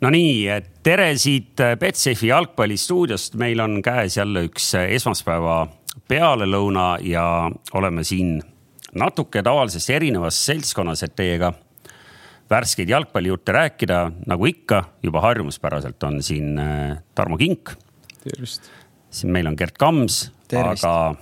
[0.00, 0.46] no nii,
[0.82, 5.64] tere siit Betsafe'i jalgpallistuudiost, meil on käes jälle üks esmaspäeva
[6.08, 7.24] pealelõuna ja
[7.74, 8.38] oleme siin
[8.98, 11.52] natuke tavalisest erinevas seltskonnas, et teiega
[12.50, 17.74] värskeid jalgpallijutte rääkida, nagu ikka juba harjumuspäraselt on siin äh, Tarmo Kink.
[18.22, 18.70] tervist.
[19.10, 21.14] siin meil on Gerd Kams, aga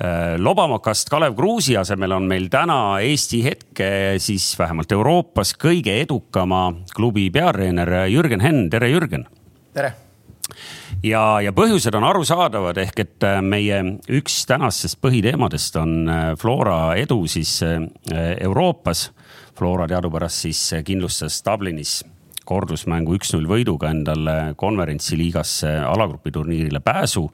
[0.00, 6.68] äh, lobamokast Kalev Kruusi asemel on meil täna Eesti hetke siis vähemalt Euroopas kõige edukama
[6.94, 9.28] klubi peatreener Jürgen Henn, tere Jürgen.
[9.74, 9.94] tere
[11.04, 13.80] ja, ja põhjused on arusaadavad, ehk et äh, meie
[14.20, 17.80] üks tänastest põhiteemadest on äh, Flora edu siis äh,
[18.40, 19.10] Euroopas.
[19.58, 22.00] Flora teadupärast siis kindlustas Dublinis
[22.48, 27.28] kordusmängu üks-null võiduga endale konverentsiliigasse alagrupi turniirile pääsu.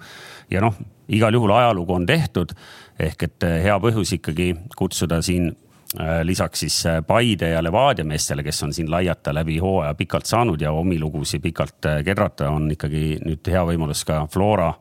[0.51, 0.74] ja noh,
[1.09, 2.52] igal juhul ajalugu on tehtud
[2.98, 5.52] ehk et hea põhjus ikkagi kutsuda siin
[6.01, 10.27] Äh, lisaks siis äh, Paide ja Levadia meestele, kes on siin laiata läbi hooaja pikalt
[10.27, 14.73] saanud ja omi lugusid pikalt kedrata, on ikkagi nüüd hea võimalus ka Flora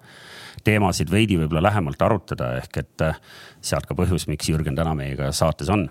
[0.66, 3.06] teemasid veidi võib-olla lähemalt arutada, ehk et
[3.62, 5.86] sealt ka põhjus, miks Jürgen täna meiega saates on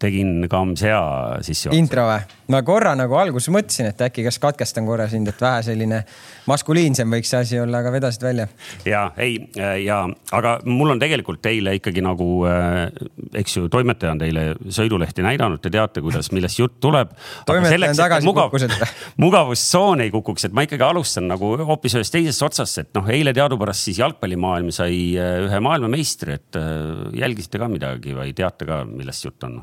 [0.00, 1.02] tegin Kams hea
[1.44, 1.78] sissejuhatuse.
[1.78, 2.24] intro või?
[2.52, 6.00] Ma korra nagu alguses mõtlesin, et äkki kas katkestan korra sind, et vähe selline
[6.50, 8.46] maskuliinsem võiks see asi olla, aga vedasid välja.
[8.88, 9.38] ja ei
[9.84, 10.02] ja,
[10.36, 12.82] aga mul on tegelikult teile ikkagi nagu äh,,
[13.40, 14.44] eks ju, toimetaja on teile
[14.76, 17.14] sõidulehti näidanud, te teate, kuidas, millest jutt tuleb.
[18.26, 18.52] mugav,
[19.24, 23.34] mugavustsoon ei kukuks, et ma ikkagi alustan nagu hoopis ühest teisest otsast, et noh, eile
[23.36, 26.68] teadupärast siis jalgpallimaailm sai äh, ühe maailmameistri, et äh,
[27.24, 29.62] jälgisite ka midagi või teate ka, millest jutt on?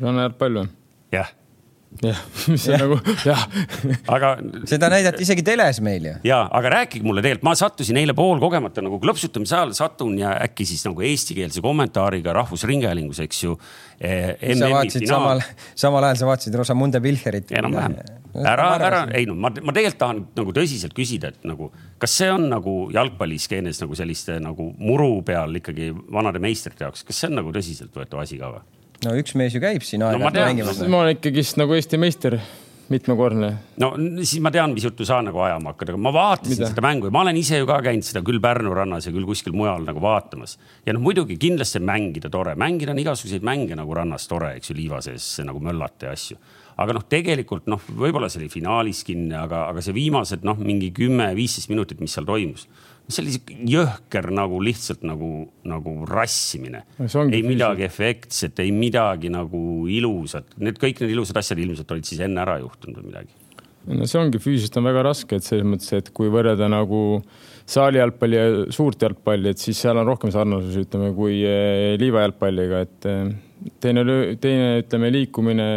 [0.00, 0.70] rannajalgpall või?
[1.16, 1.35] jah
[2.02, 2.18] jah,
[2.52, 3.42] mis on nagu jah.
[4.12, 4.32] aga.
[4.68, 6.14] seda näidati isegi teles meil ju.
[6.26, 10.66] ja, aga rääkige mulle tegelikult, ma sattusin eile poolkogemata nagu klõpsutamise ajal satun ja äkki
[10.68, 13.56] siis nagu eestikeelse kommentaariga Rahvusringhäälingus, eks ju
[14.00, 14.36] eh,.
[14.58, 15.42] sa vaatasid samal,
[15.74, 17.52] samal ajal sa vaatasid Rosamunde Pilcherit.
[17.52, 17.98] enam-vähem.
[18.44, 21.70] ära, ära, ei no ma, ma tegelikult tahan nagu tõsiselt küsida, et nagu,
[22.02, 27.22] kas see on nagu jalgpalliskeenes nagu selliste nagu muru peal ikkagi vanade meistrite jaoks, kas
[27.22, 28.75] see on nagu tõsiseltvõetav asi ka või?
[29.04, 30.80] No üks mees ju käib siin aeg-ajalt no, mängimas.
[30.88, 32.38] ma olen ikkagist nagu Eesti meister
[32.92, 33.50] mitmekordne.
[33.82, 33.90] no
[34.22, 36.68] siis ma tean, mis juttu sa nagu ajama hakkad, aga ma vaatasin Mida?
[36.70, 39.26] seda mängu ja ma olen ise ju ka käinud seda küll Pärnu rannas ja küll
[39.26, 40.56] kuskil mujal nagu vaatamas.
[40.86, 44.78] ja noh, muidugi kindlasti mängida tore, mängida on igasuguseid mänge nagu rannas tore, eks ju,
[44.78, 46.38] liiva sees nagu möllata ja asju.
[46.76, 50.92] aga noh, tegelikult noh, võib-olla see oli finaalis kinni, aga, aga see viimased noh, mingi
[50.94, 52.68] kümme-viisteist minutit, mis seal toimus
[53.06, 55.30] see oli sihuke jõhker nagu lihtsalt nagu,
[55.68, 56.82] nagu rassimine.
[57.30, 62.22] ei midagi efektset, ei midagi nagu ilusat, need kõik need ilusad asjad ilmselt olid siis
[62.26, 63.30] enne ära juhtunud või midagi.
[63.86, 67.22] no see ongi füüsiliselt on väga raske, et selles mõttes, et kui võrrelda nagu
[67.66, 72.82] saali jalgpalli ja suurt jalgpalli, et siis seal on rohkem sarnasusi, ütleme, kui eh, liivajalgpalliga,
[72.86, 73.24] et eh,
[73.82, 74.04] teine,
[74.42, 75.70] teine, ütleme, liikumine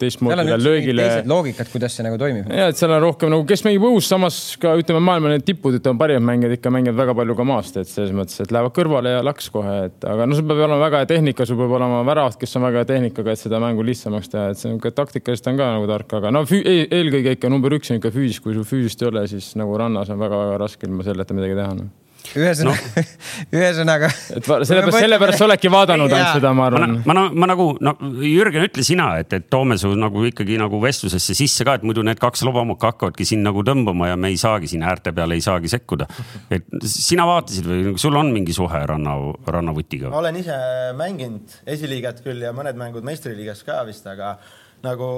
[0.00, 1.06] teistmoodi veel löögile.
[1.06, 2.50] teised loogikad, kuidas see nagu toimib.
[2.52, 5.78] ja, et seal on rohkem nagu, kes mängib õhus, samas ka ütleme, maailma need tipud,
[5.78, 9.16] ütleme parimad mängijad ikka mängivad väga palju ka maast, et selles mõttes, et lähevad kõrvale
[9.16, 12.02] ja laks kohe, et aga no sul peab olema väga hea tehnika, sul peab olema
[12.08, 14.92] väravad, kes on väga hea tehnikaga, et seda mängu lihtsamaks teha, et see on ka
[14.96, 18.56] taktikaliselt on ka nagu tark, aga no eelkõige ikka number üks on ikka füüsis, kui
[18.56, 21.88] sul füüsist ei ole, siis nagu rannas on väga-väga raske ilma selleta midagi teha no
[22.34, 23.04] ühesõnaga no.,
[23.58, 24.10] ühesõnaga.
[24.10, 26.96] et sellepärast, sellepärast sa oledki vaadanud ainult seda, ma arvan.
[27.06, 30.80] ma, ma, ma nagu, no Jürgen, ütle sina, et, et toome su nagu ikkagi nagu
[30.82, 34.40] vestlusesse sisse ka, et muidu need kaks lobamokka hakkavadki siin nagu tõmbama ja me ei
[34.40, 36.08] saagi siin äärte peale ei saagi sekkuda.
[36.50, 39.16] et sina vaatasid või sul on mingi suhe ranna,
[39.46, 40.12] rannavutiga?
[40.12, 40.60] ma olen ise
[40.98, 44.36] mänginud esiliigat küll ja mõned mängud meistriliigas ka vist, aga
[44.84, 45.08] nagu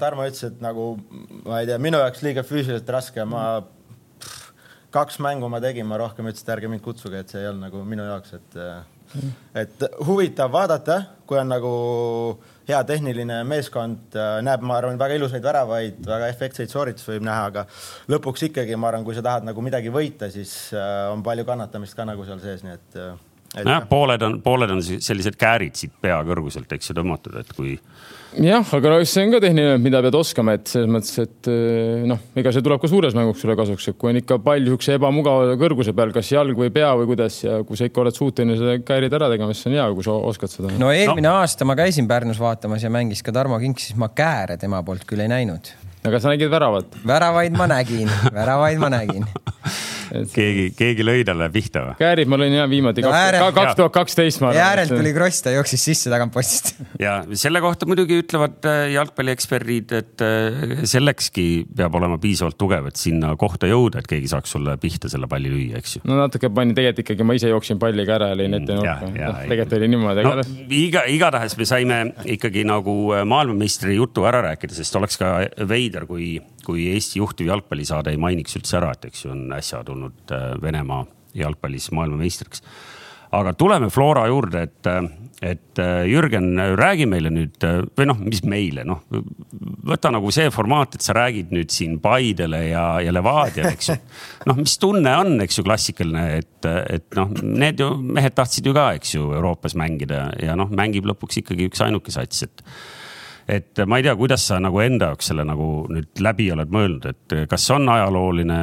[0.00, 0.94] Tarmo ütles, et nagu
[1.46, 3.62] ma ei tea, minu jaoks liiga füüsiliselt raske, ma
[4.94, 7.66] kaks mängu ma tegin, ma rohkem ütlesin, et ärge mind kutsuge, et see ei olnud
[7.66, 9.32] nagu minu jaoks, et mm.
[9.64, 11.74] et huvitav vaadata, kui on nagu
[12.68, 14.16] hea tehniline meeskond,
[14.46, 17.66] näeb, ma arvan, väga ilusaid väravaid, väga efektseid sooritusi võib näha, aga
[18.12, 21.96] lõpuks ikkagi ma arvan, kui sa tahad nagu midagi võita, siis äh, on palju kannatamist
[21.96, 23.00] ka nagu seal sees, nii et.
[23.62, 27.76] Nojah, pooled on, pooled on sellised käärid siit pea kõrguselt, eks ju, tõmmatud, et kui
[28.42, 32.02] jah, aga no see on ka tehniline, mida pead oskama, et selles mõttes, et eh,
[32.08, 34.98] noh, ega see tuleb ka suures mängus sulle kasuks, et kui on ikka pall niisuguse
[34.98, 38.58] ebamugava kõrguse peal, kas jalg või pea või kuidas ja kui sa ikka oled suuteline
[38.58, 40.74] seda käärid ära tegema, siis see on hea, kui sa oskad seda.
[40.80, 41.38] no eelmine no.
[41.44, 45.06] aasta ma käisin Pärnus vaatamas ja mängis ka Tarmo Kink, siis ma kääre tema poolt
[45.08, 45.74] küll ei näinud.
[46.04, 47.02] aga sa nägid väravat?
[47.06, 49.28] väravaid ma nägin, väravaid ma nägin
[50.34, 51.96] keegi, keegi lõi talle pihta või?
[52.00, 53.12] Käärid ma lõin jah viimati No
[53.54, 55.02] kaks tuhat kaksteist ma ja äärelt arvan.
[55.02, 56.74] tuli kross, ta jooksis sisse tagantpostist.
[57.04, 61.46] ja selle kohta muidugi ütlevad äh, jalgpallieksperdid, et äh, sellekski
[61.76, 65.52] peab olema piisavalt tugev, et sinna kohta jõuda, et keegi saaks sulle pihta selle palli
[65.52, 66.04] lüüa, eks ju.
[66.08, 69.00] no natuke pani tegelikult ikkagi, ma ise jooksin palliga ära ja lõin ette Mm, Jah,
[69.04, 69.20] nurka.
[69.20, 71.98] jah, tegelikult oli niimoodi, no aga iga, igatahes me saime
[72.34, 75.30] ikkagi nagu äh, maailmameistri jutu ära rääkida, sest oleks ka
[75.70, 76.36] veider, kui,
[76.66, 80.52] kui Eesti juhtiv jalgpallisaade ei mainiks üldse ära, et eks ju on äsja tulnud äh,
[80.62, 82.62] Venemaa jalgpallis maailmameistriks.
[83.34, 84.86] aga tuleme Flora juurde, et,
[85.42, 87.64] et äh, Jürgen, räägi meile nüüd
[87.98, 89.00] või noh, mis meile noh,
[89.90, 93.96] võta nagu see formaat, et sa räägid nüüd siin Paidele ja, ja Levadiale, eks ju.
[94.50, 98.76] noh, mis tunne on, eks ju, klassikaline, et, et noh, need ju mehed tahtsid ju
[98.76, 102.62] ka, eks ju, Euroopas mängida ja noh, mängib lõpuks ikkagi üksainuke sats, et
[103.48, 107.10] et ma ei tea, kuidas sa nagu enda jaoks selle nagu nüüd läbi oled mõelnud,
[107.10, 108.60] et kas see on ajalooline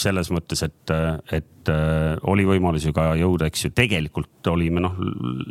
[0.00, 0.92] selles mõttes, et,
[1.34, 4.96] et äh, oli võimalus ju ka jõuda, eks ju, tegelikult olime noh,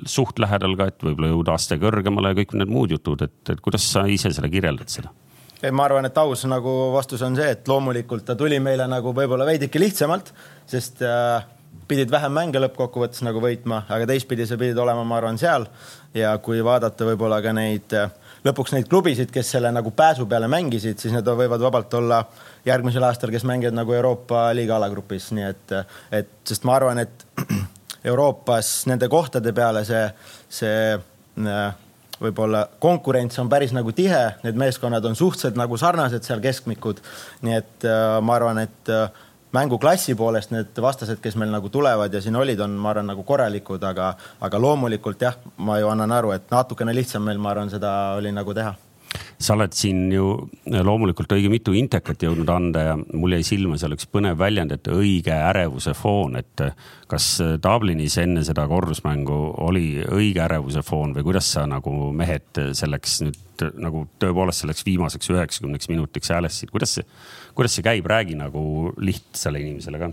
[0.10, 3.62] suht lähedal ka, et võib-olla jõuda aste kõrgemale ja kõik need muud jutud, et, et
[3.64, 5.14] kuidas sa ise selle kirjeldad seda?
[5.60, 9.12] ei, ma arvan, et aus nagu vastus on see, et loomulikult ta tuli meile nagu
[9.16, 10.32] võib-olla veidike lihtsamalt,
[10.72, 11.44] sest äh,
[11.90, 15.68] pidid vähem mänge lõppkokkuvõttes nagu võitma, aga teistpidi sa pidid olema, ma arvan, seal
[16.16, 18.08] ja kui vaadata võib-olla ka neid äh,
[18.46, 22.22] lõpuks neid klubisid, kes selle nagu pääsu peale mängisid, siis need võivad vabalt olla
[22.68, 25.76] järgmisel aastal, kes mängivad nagu Euroopa liiga alagrupis, nii et,
[26.22, 27.28] et sest ma arvan, et
[28.10, 30.06] Euroopas nende kohtade peale see,
[30.62, 31.64] see äh,
[32.20, 37.02] võib-olla konkurents on päris nagu tihe, need meeskonnad on suhteliselt nagu sarnased seal keskmikud.
[37.46, 39.10] nii et äh, ma arvan, et äh,
[39.51, 43.24] mänguklassi poolest need vastased, kes meil nagu tulevad ja siin olid, on, ma arvan, nagu
[43.24, 44.12] korralikud, aga,
[44.42, 48.34] aga loomulikult jah, ma ju annan aru, et natukene lihtsam meil, ma arvan, seda oli
[48.36, 48.75] nagu teha
[49.40, 50.26] sa oled siin ju
[50.68, 54.90] loomulikult õige mitu intekat jõudnud anda ja mul jäi silma seal üks põnev väljend, et
[54.92, 56.64] õige ärevuse foon, et
[57.10, 57.28] kas
[57.64, 63.64] Dublinis enne seda kordusmängu oli õige ärevuse foon või kuidas sa nagu mehed selleks nüüd
[63.80, 67.08] nagu tõepoolest selleks viimaseks üheksakümneks minutiks häälestasid, kuidas see,
[67.56, 70.12] kuidas see käib, räägi nagu lihtsale inimesele ka.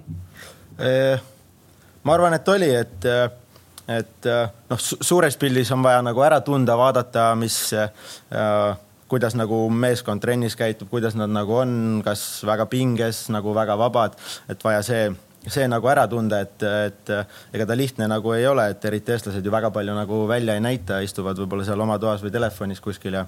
[2.07, 3.07] Ma arvan, et oli, et,
[3.91, 4.29] et
[4.71, 7.91] noh, suures pildis on vaja nagu ära tunda, vaadata, mis äh,
[9.09, 14.19] kuidas nagu meeskond trennis käitub, kuidas nad nagu on, kas väga pinges nagu väga vabad,
[14.51, 15.07] et vaja see,
[15.47, 17.15] see nagu ära tunda, et, et
[17.55, 20.65] ega ta lihtne nagu ei ole, et eriti eestlased ju väga palju nagu välja ei
[20.65, 23.27] näita, istuvad võib-olla seal oma toas või telefonis kuskil ja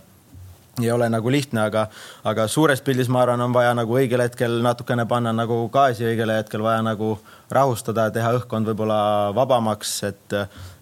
[0.83, 1.87] ei ole nagu lihtne, aga,
[2.27, 6.31] aga suures pildis ma arvan, on vaja nagu õigel hetkel natukene panna nagu gaasi, õigel
[6.37, 7.17] hetkel vaja nagu
[7.51, 9.01] rahustada, teha õhkkond võib-olla
[9.35, 10.37] vabamaks, et,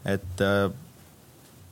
[0.05, 0.45] et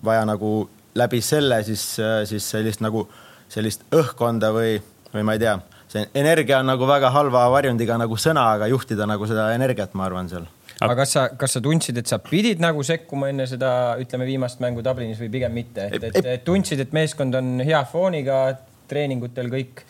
[0.05, 0.55] vaja nagu
[0.95, 1.85] läbi selle siis,
[2.31, 3.07] siis sellist nagu
[3.51, 4.77] sellist õhkkonda või,
[5.15, 5.55] või ma ei tea,
[5.91, 10.09] see energia on nagu väga halva varjundiga nagu sõna, aga juhtida nagu seda energiat, ma
[10.09, 10.47] arvan seal.
[10.83, 14.63] Aga kas sa, kas sa tundsid, et sa pidid nagu sekkuma enne seda, ütleme viimast
[14.63, 18.41] mängu Dublinis või pigem mitte, et, et, et tundsid, et meeskond on hea fooniga,
[18.91, 19.85] treeningutel kõik,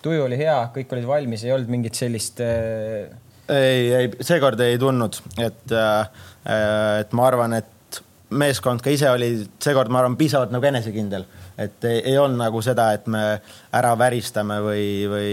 [0.00, 3.10] tuju oli hea, kõik olid valmis, ei olnud mingit sellist äh,
[3.50, 7.68] ei, ei seekord ei tundnud, et, et ma arvan, et
[8.30, 9.30] meeskond ka ise oli
[9.62, 11.24] seekord, ma arvan, piisavalt nagu enesekindel,
[11.58, 13.22] et ei, ei olnud nagu seda, et me
[13.76, 15.32] ära väristame või, või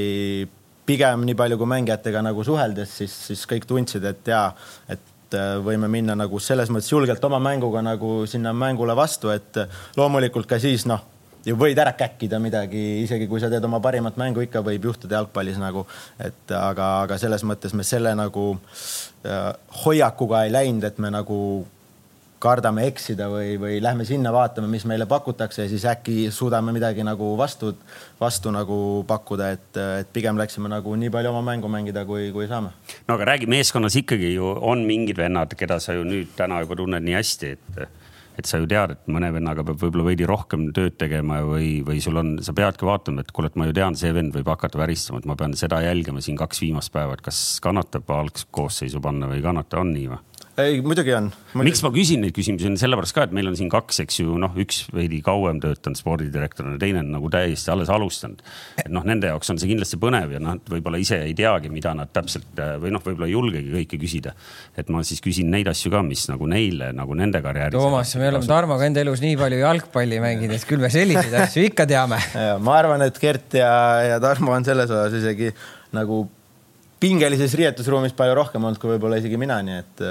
[0.87, 4.47] pigem nii palju kui mängijatega nagu suheldes, siis, siis kõik tundsid, et jaa,
[4.89, 9.61] et äh, võime minna nagu selles mõttes julgelt oma mänguga nagu sinna mängule vastu, et
[9.99, 11.03] loomulikult ka siis noh,
[11.55, 15.59] võid ära käkkida midagi, isegi kui sa teed oma parimat mängu, ikka võib juhtuda jalgpallis
[15.61, 15.85] nagu,
[16.19, 19.51] et aga, aga selles mõttes me selle nagu äh,
[19.85, 21.37] hoiakuga ei läinud, et me nagu
[22.43, 27.05] kardame eksida või, või lähme sinna, vaatame, mis meile pakutakse ja siis äkki suudame midagi
[27.05, 27.73] nagu vastu,
[28.19, 28.79] vastu nagu
[29.09, 32.73] pakkuda, et, et pigem läksime nagu nii palju oma mängu mängida, kui, kui saame.
[33.07, 36.77] no aga räägi, meeskonnas ikkagi ju on mingid vennad, keda sa ju nüüd täna juba
[36.77, 37.87] tunned nii hästi, et
[38.37, 41.97] et sa ju tead, et mõne vennaga peab võib-olla veidi rohkem tööd tegema või, või
[42.03, 44.77] sul on, sa peadki vaatama, et kuule, et ma ju tean, see vend võib hakata
[44.77, 49.29] väristama, et ma pean seda jälgima siin kaks viimast päeva, et kas kannatab algkoosseisu panna
[49.31, 50.21] või ei kannata, on nii või?
[50.57, 51.29] ei, muidugi on.
[51.61, 54.37] miks ma küsin neid küsimusi, on sellepärast ka, et meil on siin kaks, eks ju,
[54.41, 58.41] noh, üks veidi kauem töötanud spordidirektorina, teine on nagu täiesti alles alustanud.
[58.81, 61.93] et noh, nende jaoks on see kindlasti põnev ja noh, võib-olla ise ei teagi, mida
[61.97, 64.33] nad täpselt või noh, võib-olla ei julgegi kõike küsida.
[64.77, 67.77] et ma siis küsin neid asju ka, mis nagu neile nagu nende karjääris.
[67.77, 71.67] Toomas, me oleme Tarmoga enda elus nii palju jalgpalli mänginud, et küll me selliseid asju
[71.69, 72.21] ikka teame.
[72.65, 73.71] ma arvan, et Gert ja,
[74.13, 75.53] ja Tarmo on selles osas isegi
[75.95, 76.25] nagu
[77.01, 80.01] pingelises riietusruumis palju rohkem olnud kui võib-olla isegi mina, nii et,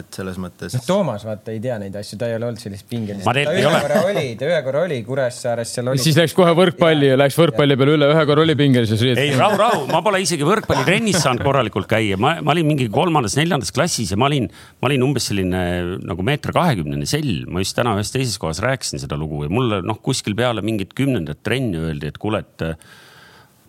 [0.00, 0.74] et selles mõttes.
[0.76, 3.24] noh, Toomas vaata ei tea neid asju, ta ei ole olnud sellises pingelises.
[3.24, 6.02] ta ühe korra oli, ta ühe korra oli Kuressaares, seal oli.
[6.04, 9.32] siis läks kohe võrkpalli ja läks võrkpalli peale üle, ühe korra oli pingelises riietuses.
[9.32, 13.72] ei, rahu, rahu, ma pole isegi võrkpallitrennis saanud korralikult käia, ma, ma olin mingi kolmandas-neljandas
[13.76, 14.50] klassis ja ma olin,
[14.82, 15.66] ma olin umbes selline
[16.04, 17.46] nagu meeter kahekümnene sell.
[17.48, 20.92] ma just täna ühes teises kohas rääkisin seda lugu ja mulle noh, kuskil peale mingit
[20.96, 22.68] kümnendat trenni öeldi, et kuule, et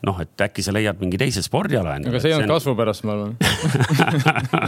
[0.07, 2.15] noh, et äkki sa leiad mingi teise spordiala endale.
[2.15, 2.55] aga see ei olnud on...
[2.57, 3.33] kasvu pärast, ma arvan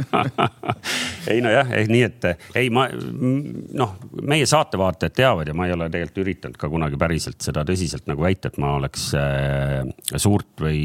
[1.33, 2.27] ei nojah, nii et
[2.59, 7.41] ei, ma noh, meie saatevaatajad teavad ja ma ei ole tegelikult üritanud ka kunagi päriselt
[7.45, 9.81] seda tõsiselt nagu väita, et ma oleks äh,
[10.13, 10.83] suurt või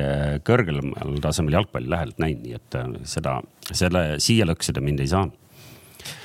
[0.00, 3.38] äh, kõrgemal tasemel jalgpalli lähedalt näinud, nii et äh, seda,
[3.70, 5.28] selle siia lõksuda mind ei saa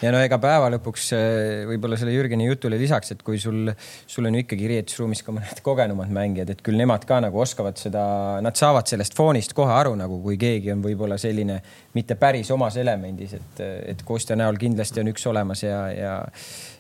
[0.01, 3.72] ja no ega päeva lõpuks äh, võib-olla selle Jürgeni jutule lisaks, et kui sul,
[4.10, 7.79] sul on ju ikkagi riietusruumis ka mõned kogenumad mängijad, et küll nemad ka nagu oskavad
[7.81, 8.05] seda,
[8.46, 11.60] nad saavad sellest foonist kohe aru, nagu kui keegi on võib-olla selline
[11.98, 13.62] mitte päris omas elemendis, et,
[13.93, 16.17] et Kostja näol kindlasti on üks olemas ja, ja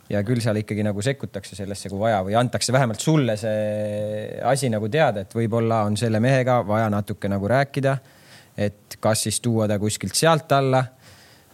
[0.07, 4.69] ja küll seal ikkagi nagu sekkutakse sellesse, kui vaja või antakse vähemalt sulle see asi
[4.71, 7.97] nagu teada, et võib-olla on selle mehega vaja natuke nagu rääkida.
[8.57, 10.83] et kas siis tuua ta kuskilt sealt alla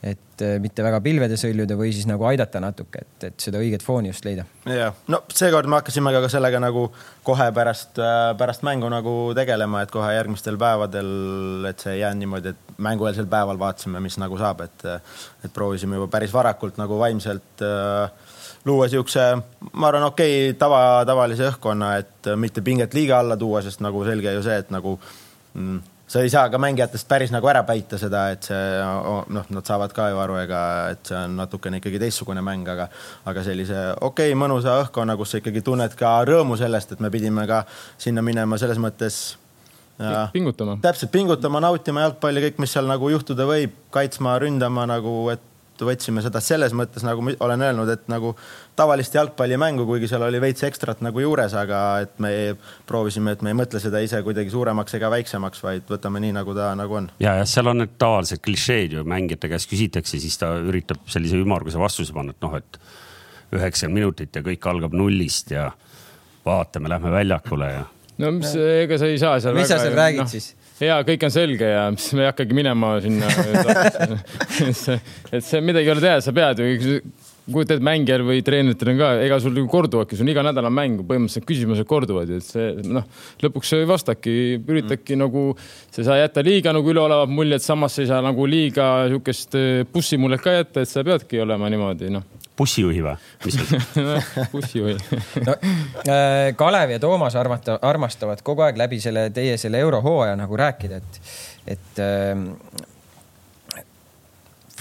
[0.03, 3.85] et äh, mitte väga pilvedes hõljuda või siis nagu aidata natuke, et, et seda õiget
[3.85, 4.43] fooni just leida.
[4.67, 6.89] ja no seekord me hakkasime ka sellega nagu
[7.23, 11.13] kohe pärast, äh, pärast mängu nagu tegelema, et kohe järgmistel päevadel,
[11.69, 14.85] et see ei jäänud niimoodi, et mängueelsel päeval vaatasime, mis nagu saab, et,
[15.45, 18.35] et proovisime juba päris varakult nagu vaimselt äh,
[18.67, 19.29] luua siukse,
[19.71, 24.03] ma arvan, okei okay,, tava, tavalise õhkkonna, et mitte pinget liiga alla tuua, sest nagu
[24.07, 24.97] selge ju see, et nagu
[25.53, 28.63] mm, sa ei saa ka mängijatest päris nagu ära päita seda, et see
[29.33, 32.89] noh, nad saavad ka ju aru, ega et see on natukene ikkagi teistsugune mäng, aga
[33.29, 37.11] aga sellise okei okay,, mõnusa õhkkonna, kus sa ikkagi tunned ka rõõmu sellest, et me
[37.13, 37.63] pidime ka
[37.97, 39.21] sinna minema selles mõttes
[39.99, 40.77] ja, pingutama.
[40.83, 45.49] täpselt, pingutama, nautima jalgpalli, kõik, mis seal nagu juhtuda võib, kaitsma, ründama nagu, et
[45.81, 48.33] võtsime seda selles mõttes, nagu ma olen öelnud, et nagu
[48.77, 52.33] tavalist jalgpallimängu, kuigi seal oli veits ekstrat nagu juures, aga et me
[52.89, 56.55] proovisime, et me ei mõtle seda ise kuidagi suuremaks ega väiksemaks, vaid võtame nii, nagu
[56.57, 57.09] ta nagu on.
[57.23, 61.39] ja, ja seal on need tavalised klišeed ju mängijate käest küsitakse, siis ta üritab sellise
[61.41, 62.79] ümmarguse vastuse panna, et noh, et
[63.53, 65.69] üheksakümmend minutit ja kõik algab nullist ja
[66.45, 67.85] vaatame, lähme väljakule ja.
[68.21, 69.57] no mis, ega sa ei saa seal.
[69.57, 70.53] mis väga, sa seal räägid no, siis?
[70.83, 73.29] Ja kõik on selge ja me ei hakkagi minema sinna
[75.33, 76.99] et see midagi ei ole teha, sa pead ju,
[77.47, 80.69] kujutad ette mängijal või treeneritel on ka, ega sul ju korduvadki, sul on iga nädal
[80.69, 83.07] on mäng, põhimõtteliselt küsimused korduvad ju, et see noh,
[83.43, 85.23] lõpuks sa ei vastaki, üritadki mm.
[85.25, 85.45] nagu,
[85.89, 89.59] sa ei saa jätta liiga nagu üleolevat muljet, samas sa ei saa nagu liiga sihukest
[89.93, 93.15] bussimuljet ka jätta, et sa peadki olema niimoodi noh bussijuhi või?
[93.45, 93.57] mis
[94.51, 94.95] bussijuhi
[95.47, 95.55] no,
[96.05, 101.01] äh, Kalev ja Toomas armata, armastavad kogu aeg läbi selle teie selle eurohooaja nagu rääkida,
[101.01, 101.21] et,
[101.75, 102.89] et äh,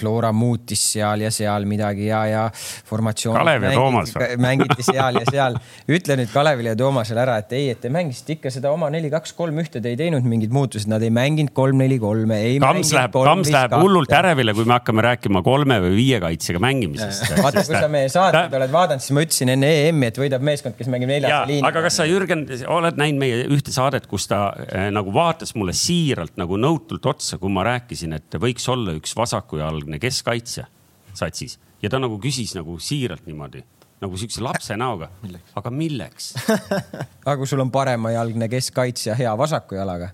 [0.03, 2.43] Flora muutis seal ja seal midagi ja, ja
[2.89, 3.37] formatsioon.
[3.39, 4.11] Kalev ja Toomas
[4.47, 5.55] mängiti seal ja seal.
[5.87, 9.11] ütle nüüd Kalevile ja Toomasele ära, et ei, et te mängisite ikka seda oma neli,
[9.13, 12.39] kaks, kolm, ühte, te ei teinud mingeid muutusi, nad ei mänginud kolm, neli, kolme.
[12.63, 17.37] Kams läheb, Kams läheb hullult ärevile, kui me hakkame rääkima kolme või viie kaitsega mängimisest.
[17.39, 20.77] vaata, kui sa meie saateid oled vaadanud, siis ma ütlesin enne EM-i, et võidab meeskond,
[20.79, 21.65] kes mängib neljanda liini.
[21.67, 25.75] aga kas sa, Jürgen, oled näinud meie ühte saadet, kus ta äh, nagu vaatas mulle
[25.77, 30.65] siiralt nagu nõutult otsa, kui ma rääkisin, et võiks olla üks vasakujalgne keskkaitsja
[31.13, 33.63] satsis ja ta nagu küsis nagu siiralt niimoodi
[34.03, 35.09] nagu siukse lapse näoga.
[35.55, 36.33] aga milleks
[37.25, 40.09] aga kui sul on paremajalgne keskkaitsja hea vasaku jalaga?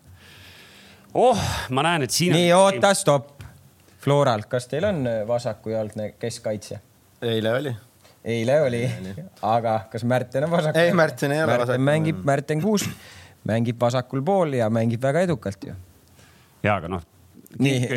[1.14, 2.34] oh, ma näen, et siin.
[2.34, 3.36] nii, oota, stopp.
[4.00, 6.80] Floral, kas teil on vasakujalgne keskkaitsja?
[7.22, 7.76] eile oli.
[8.24, 8.84] eile oli,
[9.42, 10.78] aga kas Märten on vasak?
[10.78, 11.68] ei, Märten ei ole vasak.
[11.68, 12.88] Märten mängib, Märten Kuus
[13.50, 15.74] mängib vasakul pool ja mängib väga edukalt ju.
[16.64, 17.04] ja, aga noh,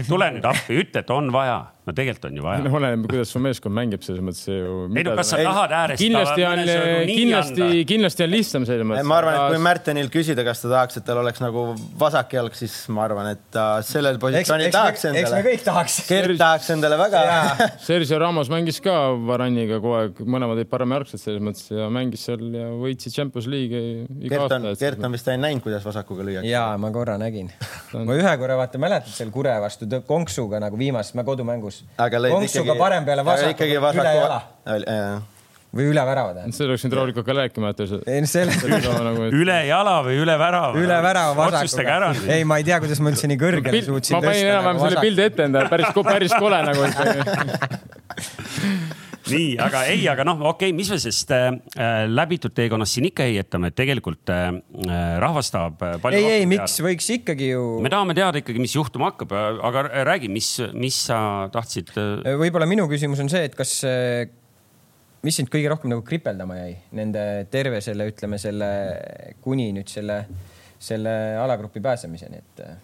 [0.09, 2.63] tule nüüd appi, ütle, et on vaja no tegelikult on ju vaja.
[2.63, 4.75] no oleneb, kuidas su meeskond mängib, selles mõttes ju.
[4.95, 6.03] ei no kas sa tahad äärest.
[6.03, 6.61] kindlasti on,
[7.09, 9.09] kindlasti, kindlasti on lihtsam selles mõttes.
[9.11, 11.65] ma arvan, et kui Märtenil küsida, kas ta tahaks, et tal oleks nagu
[11.99, 15.25] vasak jalg, siis ma arvan, et ta sellel positsioonil tahaks endale.
[15.25, 15.99] eks me kõik tahaks.
[16.07, 17.25] Gert tahaks endale väga
[17.89, 18.95] Sergio Ramos mängis ka
[19.27, 24.07] Varaniga kogu aeg, mõlemad olid paremjärgsed selles mõttes ja mängis seal ja võitsid Champions League'i
[24.29, 24.85] iga Gert on, aasta.
[24.85, 26.47] Gert on vist ainult näinud, kuidas vasakuga lüüakse.
[26.47, 27.51] ja ma korra nägin
[27.93, 32.33] ma ühe korra vaata mäletad seal Kure vastu konksuga nagu viimases mängudumängus mängus.
[32.37, 34.41] konksuga parem peale vasaku, üle jala.
[35.73, 36.57] või üle värava tähendab.
[36.57, 37.87] seda oleks nüüd rahulikult ka rääkima no
[38.29, 38.57] selle.
[39.09, 40.73] Nagu, üle jala või üle värava?
[40.81, 42.11] üle värava vasakuga.
[42.37, 44.25] ei, ma ei tea, kuidas ma üldse nii kõrgele suutsin tõsta.
[44.25, 46.81] ma panin enam-vähem selle pildi ette endale, päris, päris kole nagu
[49.35, 53.27] nii, aga ei, aga noh, okei okay,, mis me sellest äh, läbitud teekonnast siin ikka
[53.29, 54.51] heietame, et tegelikult äh,
[55.23, 56.21] rahvas tahab palju.
[56.21, 57.65] ei, ei, miks võiks ikkagi ju.
[57.85, 59.35] me tahame teada ikkagi, mis juhtuma hakkab,
[59.69, 61.19] aga räägi, mis, mis sa
[61.53, 61.95] tahtsid?
[61.99, 64.25] Äh, võib-olla minu küsimus on see, et kas, äh,
[65.27, 68.73] mis sind kõige rohkem nagu kripeldama jäi nende terve selle, ütleme selle
[69.45, 70.25] kuni nüüd selle,
[70.83, 72.77] selle alagrupi pääsemiseni, et äh,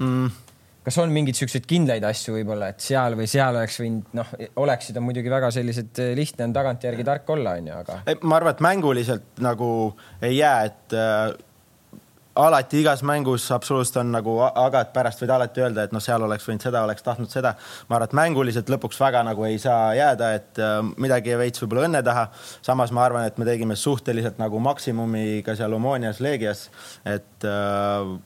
[0.00, 0.45] mm
[0.86, 4.30] kas on mingeid siukseid kindlaid asju võib-olla, et seal või seal oleks võinud, noh,
[4.62, 7.98] oleksid on muidugi väga sellised, eh, lihtne on tagantjärgi tark olla, onju, aga.
[8.22, 9.68] ma arvan, et mänguliselt nagu
[10.22, 11.34] ei jää, et äh,
[12.36, 16.22] alati igas mängus absoluutselt on nagu, aga et pärast võid alati öelda, et noh, seal
[16.22, 17.56] oleks võinud seda, oleks tahtnud seda.
[17.88, 21.88] ma arvan, et mänguliselt lõpuks väga nagu ei saa jääda, et äh, midagi veits võib-olla
[21.88, 22.28] õnne taha.
[22.62, 26.68] samas ma arvan, et me tegime suhteliselt nagu maksimumi ka seal Omonias, Leegias,
[27.02, 28.16] et äh,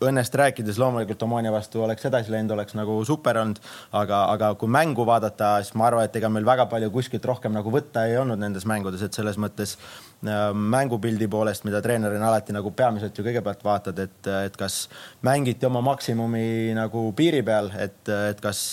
[0.00, 3.58] õnnest rääkides loomulikult Omonia vastu oleks edasi läinud, oleks nagu super olnud,
[3.96, 7.52] aga, aga kui mängu vaadata, siis ma arvan, et ega meil väga palju kuskilt rohkem
[7.52, 12.56] nagu võtta ei olnud nendes mängudes, et selles mõttes äh, mängupildi poolest, mida treenerina alati
[12.56, 14.80] nagu peamiselt ju kõigepealt vaatad, et, et kas
[15.26, 18.00] mängiti oma maksimumi nagu piiri peal, et,
[18.32, 18.64] et kas,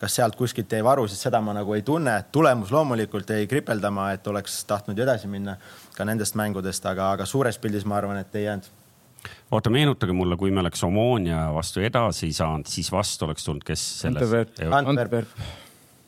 [0.00, 2.22] kas sealt kuskilt jäi varu, siis seda ma nagu ei tunne.
[2.32, 5.58] tulemus loomulikult jäi kripeldama, et oleks tahtnud ju edasi minna
[5.96, 8.79] ka nendest mängudest, aga, aga suures pildis ma arvan, et ei jäänud
[9.50, 13.86] oota, meenutage mulle, kui me oleks Omonia vastu edasi saanud, siis vastu oleks tulnud, kes
[14.04, 14.36] selles?
[14.70, 15.32] Antwerp,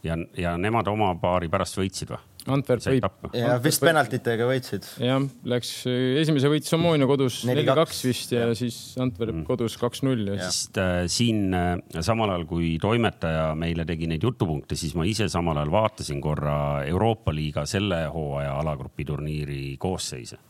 [0.07, 2.23] ja, ja nemad oma paari pärast võitsid või?
[2.51, 3.05] Antwerp võit.
[3.39, 4.87] ja vist penaltitega võitsid.
[5.03, 5.71] jah, läks,
[6.19, 9.45] esimese võitis Omonia kodus neli-kaks vist ja, ja siis Antwerp mm.
[9.47, 14.79] kodus kaks-null ja siis äh, siin äh, samal ajal kui toimetaja meile tegi neid jutupunkte,
[14.79, 16.57] siis ma ise samal ajal vaatasin korra
[16.91, 20.41] Euroopa liiga selle hooaja alagrupi turniiri koosseise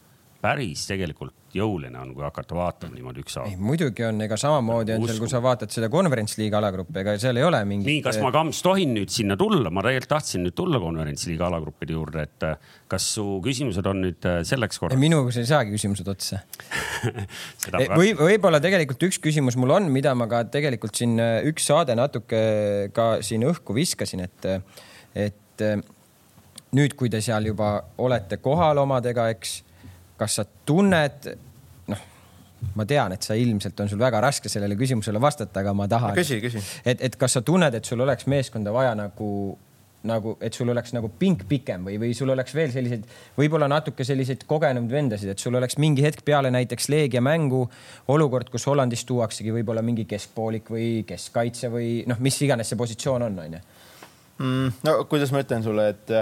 [0.42, 3.58] päris tegelikult jõuline on, kui hakata vaatama niimoodi ükshaaval.
[3.60, 7.44] muidugi on, ega samamoodi on seal, kui sa vaatad seda konverentsliiga alagruppi, ega seal ei
[7.44, 7.90] ole mingit.
[7.90, 11.96] nii, kas ma Kams tohin nüüd sinna tulla, ma tegelikult tahtsin nüüd tulla konverentsliiga alagruppide
[11.96, 15.00] juurde, et äh, kas su küsimused on nüüd äh, selleks korraks?
[15.00, 16.40] minuga sa ei saagi küsimused otsa
[18.00, 21.96] või võib-olla tegelikult üks küsimus mul on, mida ma ka tegelikult siin äh, üks saade
[21.98, 22.40] natuke
[22.96, 24.48] ka siin õhku viskasin, et,
[25.28, 25.66] et
[26.72, 29.60] nüüd, kui te seal juba olete kohal omadega, eks
[30.22, 31.32] kas sa tunned,
[31.90, 32.06] noh,
[32.78, 36.16] ma tean, et sa ilmselt on sul väga raske sellele küsimusele vastata, aga ma tahan.
[36.18, 36.62] küsi, küsi.
[36.84, 39.28] et, et kas sa tunned, et sul oleks meeskonda vaja nagu,
[40.08, 43.06] nagu, et sul oleks nagu pink pikem või, või sul oleks veel selliseid,
[43.38, 47.64] võib-olla natuke selliseid kogenud vendasid, et sul oleks mingi hetk peale näiteks Leegia mängu
[48.14, 53.28] olukord, kus Hollandist tuuaksegi võib-olla mingi keskpoolik või keskkaitse või noh, mis iganes see positsioon
[53.30, 53.62] on, onju
[54.38, 54.72] mm,.
[54.86, 56.14] no kuidas ma ütlen sulle, et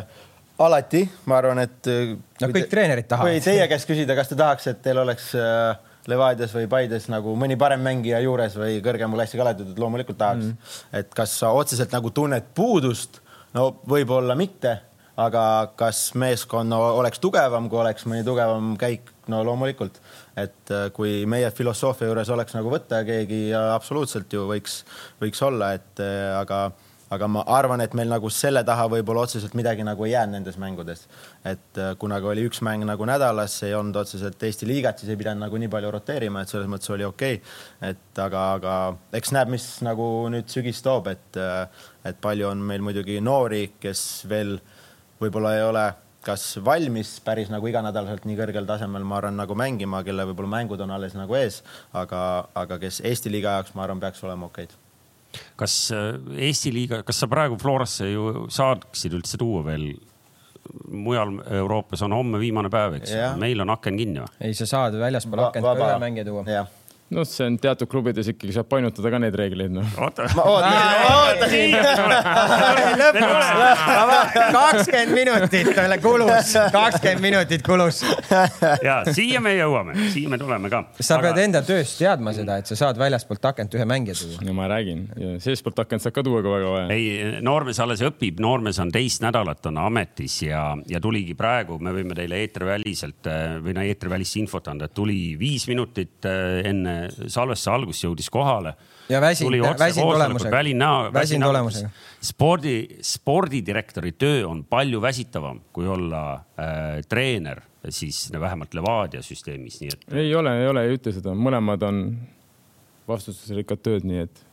[0.64, 1.78] alati, ma arvan, et.
[1.88, 3.32] Äh, no kõik te, treenerid tahavad.
[3.32, 5.72] või teie käest küsida, kas te tahaks, et teil oleks äh,
[6.10, 10.46] Levadias või Paides nagu mõni parem mängija juures või kõrgema klassi kaletud, et loomulikult tahaks
[10.46, 10.76] mm..
[11.00, 13.20] et kas sa otseselt nagu tunned puudust?
[13.56, 14.76] no võib-olla mitte,
[15.20, 15.44] aga
[15.78, 19.10] kas meeskond no, oleks tugevam, kui oleks mõni tugevam käik?
[19.30, 20.00] no loomulikult,
[20.40, 24.82] et äh, kui meie filosoofia juures oleks nagu võtta keegi, absoluutselt ju võiks,
[25.22, 26.64] võiks olla, et aga
[27.14, 30.58] aga ma arvan, et meil nagu selle taha võib-olla otseselt midagi nagu ei jäänud nendes
[30.62, 31.06] mängudes.
[31.44, 35.18] et äh, kunagi oli üks mäng nagu nädalas, ei olnud otseselt Eesti liigat, siis ei
[35.18, 37.90] pidanud nagu nii palju roteerima, et selles mõttes oli okei okay..
[37.90, 38.74] et aga, aga
[39.18, 43.72] eks näeb, mis nagu nüüd sügis toob, et, äh, et palju on meil muidugi noori,
[43.82, 44.58] kes veel
[45.20, 45.88] võib-olla ei ole
[46.24, 50.84] kas valmis päris nagu iganädalaselt nii kõrgel tasemel, ma arvan, nagu mängima, kelle võib-olla mängud
[50.84, 51.62] on alles nagu ees,
[51.96, 52.22] aga,
[52.54, 54.76] aga kes Eesti liiga jaoks, ma arvan, peaks olema okeid
[55.60, 56.12] kas äh,
[56.50, 59.92] Eesti liiga, kas sa praegu Florasse ju saaksid üldse tuua veel?
[60.90, 63.10] mujal Euroopas on homme viimane päev, eks.
[63.40, 64.28] Meil on aken kinni või?
[64.46, 66.44] ei, sa saad väljaspool akent ka ühe mängija tuua
[67.10, 69.86] noh, see on teatud klubides ikkagi saab painutada ka neid reegleid, noh.
[69.98, 71.74] oota, ootasin.
[74.54, 75.70] kakskümmend minutit
[76.04, 78.02] kulus, kakskümmend minutit kulus.
[78.86, 80.84] ja siia me jõuame, siia me tuleme ka.
[81.00, 81.30] sa Aga...
[81.30, 84.46] pead enda tööst teadma seda, et sa saad väljaspoolt akent ühe mängija tuua.
[84.46, 85.02] no ma räägin,
[85.42, 86.86] seestpoolt akent saab ka tuua, kui väga vaja.
[86.94, 91.90] ei, noormees alles õpib, noormees on teist nädalat on ametis ja, ja tuligi praegu, me
[91.96, 93.32] võime teile eetriväliselt
[93.66, 98.74] või no eetrivälist infot anda, et tuli viis minutit enne salvestuse alguses jõudis kohale.
[99.08, 100.52] ja väsinud, väsinud olemusega.
[100.56, 101.90] väline, väsinud olemusega.
[102.22, 109.94] spordi, spordidirektori töö on palju väsitavam, kui olla äh, treener, siis vähemalt Levadia süsteemis, nii
[109.94, 110.06] et.
[110.12, 112.04] ei ole, ei ole, ei ütle seda, mõlemad on
[113.08, 114.44] vastutusrikkad tööd, nii et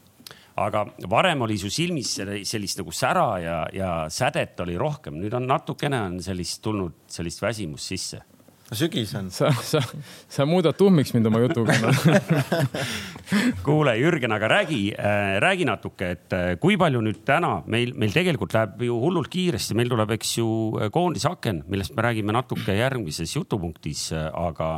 [0.58, 2.16] aga varem oli su silmis
[2.50, 7.44] sellist nagu sära ja, ja sädet oli rohkem, nüüd on natukene on sellist tulnud sellist
[7.44, 8.24] väsimust sisse
[8.76, 9.30] sügis on.
[9.32, 9.80] sa, sa,
[10.28, 11.76] sa muudad tuhmiks mind oma jutuga
[13.66, 18.16] kuule, Jürgen, aga räägi äh,, räägi natuke, et äh, kui palju nüüd täna meil, meil
[18.16, 20.48] tegelikult läheb ju hullult kiiresti, meil tuleb, eks ju,
[20.94, 24.74] koondisaken, millest me räägime natuke järgmises jutupunktis, aga,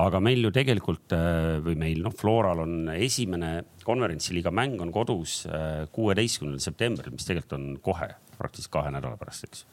[0.00, 5.42] aga meil ju tegelikult äh, või meil noh, Floral on esimene konverentsiliiga mäng on kodus
[5.48, 9.66] äh, kuueteistkümnendal septembril, mis tegelikult on kohe, praktiliselt kahe nädala pärast, eks.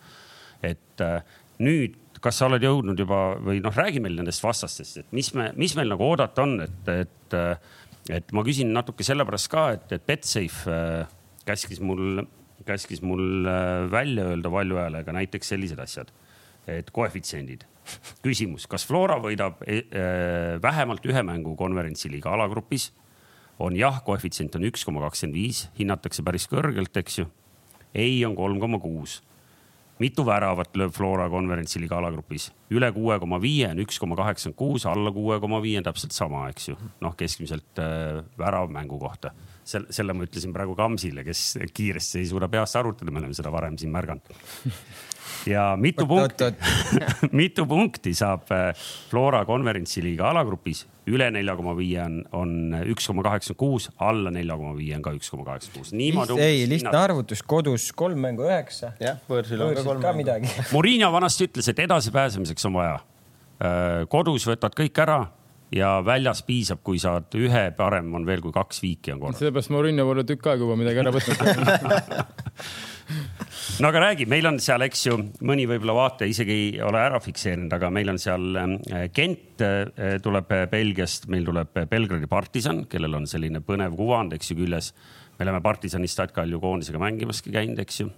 [0.63, 1.21] Et äh,
[1.61, 5.49] nüüd kas sa oled jõudnud juba või noh, räägi meil nendest vastastest, et mis me,
[5.57, 7.37] mis meil nagu oodata on, et, et,
[8.19, 11.09] et ma küsin natuke sellepärast ka, et, et Betsafe äh,
[11.47, 12.21] käskis mul,
[12.67, 16.13] käskis mul äh, välja öelda valju häälega näiteks sellised asjad,
[16.69, 17.65] et koefitsiendid.
[18.21, 19.81] küsimus, kas Flora võidab äh,
[20.61, 22.91] vähemalt ühe mängu konverentsiliiga alagrupis?
[23.61, 27.27] on jah, koefitsient on üks koma kakskümmend viis, hinnatakse päris kõrgelt, eks ju.
[27.93, 29.19] ei on kolm koma kuus
[30.01, 32.49] mitu väravat lööb Flora konverentsiliiga alagrupis?
[32.71, 36.15] üle kuue koma viie on üks koma kaheksakümmend kuus, alla kuue koma viie on täpselt
[36.15, 36.77] sama, eks ju.
[37.03, 39.33] noh, keskmiselt äh, värav mängu kohta.
[39.71, 43.53] Selle, selle ma ütlesin praegu Kamsile, kes kiiresti ei suuda peast arvutada, me oleme seda
[43.53, 44.35] varem siin märganud
[45.45, 46.43] ja mitu punkti,
[47.41, 48.71] mitu punkti saab äh,
[49.09, 50.85] Flora konverentsiliiga alagrupis?
[51.11, 52.51] üle nelja koma viie on, on
[52.93, 56.39] üks koma kaheksakümmend kuus, alla nelja koma viie on ka üks koma kaheksakümmend kuus.
[56.39, 58.93] ei, lihtne arvutus, kodus kolm mängu üheksa.
[59.01, 60.21] jah, võõrsil on ka kolm mängu.
[60.21, 60.51] midagi.
[60.71, 62.99] Murillo vanasti ütles, et edasipääsemiseks on vaja.
[63.61, 65.23] Äh, kodus võtad kõik ära
[65.71, 69.39] ja väljas piisab, kui saad ühe, parem on veel, kui kaks viiki on korras.
[69.39, 71.39] seepärast Murillo pole tükk aega juba midagi ära võtnud
[73.81, 75.15] no aga räägi, meil on seal, eks ju,
[75.47, 80.17] mõni võib-olla vaataja isegi ei ole ära fikseerinud, aga meil on seal äh, Gent äh,
[80.23, 84.91] tuleb Belgiast, meil tuleb Belgradi partisan, kellel on selline põnev kuvand, eks ju, küljes.
[85.37, 88.11] me oleme partisani Statkal ju koondisega mängimaski käinud, eks ju.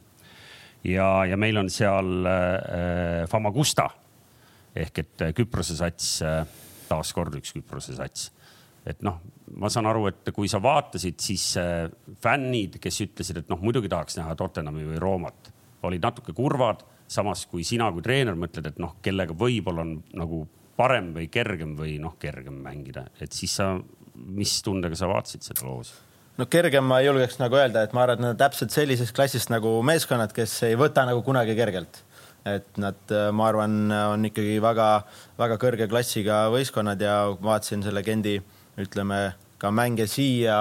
[0.89, 3.91] ja, ja meil on seal äh, Famagusta
[4.73, 6.41] ehk et Küprose sats äh,,
[6.89, 8.31] taaskord üks Küprose sats
[8.87, 9.19] et noh,
[9.59, 11.85] ma saan aru, et kui sa vaatasid, siis äh,
[12.23, 15.51] fännid, kes ütlesid, et noh, muidugi tahaks näha Tottenhami või Roomat,
[15.87, 16.89] olid natuke kurvad.
[17.13, 20.47] samas kui sina kui treener mõtled, et noh, kellega võib-olla on nagu
[20.79, 23.75] parem või kergem või noh, kergem mängida, et siis sa,
[24.15, 25.93] mis tundega sa vaatasid seda loos?
[26.37, 29.51] no kergem ma julgeks nagu öelda, et ma arvan, et nad on täpselt sellisest klassist
[29.53, 32.01] nagu meeskonnad, kes ei võta nagu kunagi kergelt.
[32.45, 38.35] Et nad, ma arvan, on ikkagi väga-väga kõrge klassiga võistkonnad ja vaatasin selle Gendi
[38.79, 39.21] ütleme
[39.61, 40.57] ka mänge siia,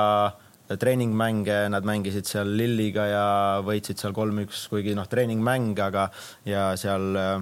[0.78, 3.24] treeningmänge, nad mängisid seal Lilliga ja
[3.66, 6.06] võitsid seal kolm-üks, kuigi noh, treeningmäng, aga
[6.48, 7.32] ja seal äh,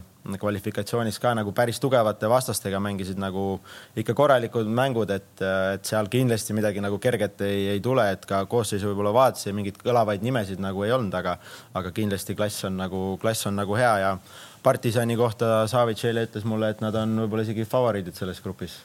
[0.40, 3.60] kvalifikatsioonis ka nagu päris tugevate vastastega mängisid nagu
[3.98, 8.26] ikka korralikud mängud, et, äh, et seal kindlasti midagi nagu kerget ei, ei tule, et
[8.28, 11.38] ka koosseisu võib-olla vaatasin, mingeid kõlavaid nimesid nagu ei olnud, aga,
[11.74, 14.14] aga kindlasti klass on nagu, klass on nagu hea ja
[14.62, 18.80] partisani kohta Savic eile ütles mulle, et nad on võib-olla isegi favoriidid selles grupis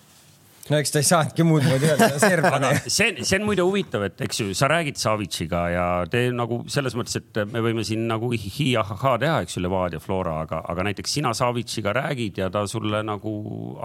[0.70, 2.72] no eks ta ei saanudki muud moodi öelda, serblane.
[2.88, 6.96] see, see on muide huvitav, et eks ju, sa räägid Savitšiga ja te nagu selles
[6.98, 11.18] mõttes, et me võime siin nagu hi-ha-ha teha, eks ju, Levadia, Flora, aga, aga näiteks
[11.20, 13.36] sina Savitšiga räägid ja ta sulle nagu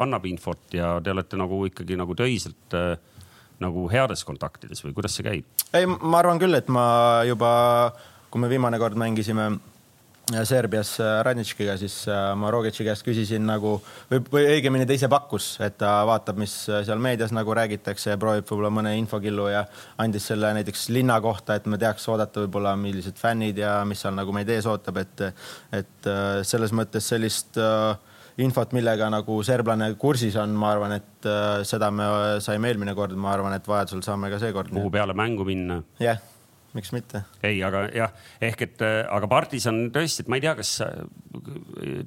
[0.00, 2.94] annab infot ja te olete nagu ikkagi nagu töiselt äh,
[3.60, 5.66] nagu heades kontaktides või kuidas see käib?
[5.76, 6.86] ei, ma arvan küll, et ma
[7.28, 7.50] juba,
[8.32, 9.52] kui me viimane kord mängisime
[10.30, 13.76] Serbias äh, Radnitškiga, siis äh, ma Rogitši käest küsisin nagu
[14.10, 18.12] või, või õigemini ta ise pakkus, et ta vaatab, mis äh, seal meedias nagu räägitakse
[18.12, 19.64] ja proovib võib-olla mõne infokillu ja
[20.02, 24.14] andis selle näiteks linna kohta, et me teaks oodata võib-olla, millised fännid ja mis seal
[24.16, 25.26] nagu meid ees ootab, et,
[25.74, 26.10] et
[26.46, 27.58] selles mõttes sellist
[28.40, 31.30] infot, millega nagu serblane kursis on, ma arvan, et
[31.68, 32.06] seda me
[32.44, 34.70] saime eelmine kord, ma arvan, et vajadusel saame ka seekord.
[34.74, 35.82] kuhu peale mängu minna?
[35.98, 36.29] jah yeah
[36.76, 37.22] miks mitte?
[37.46, 38.12] ei, aga jah,
[38.46, 40.72] ehk et äh, aga partisan tõesti, et ma ei tea, kas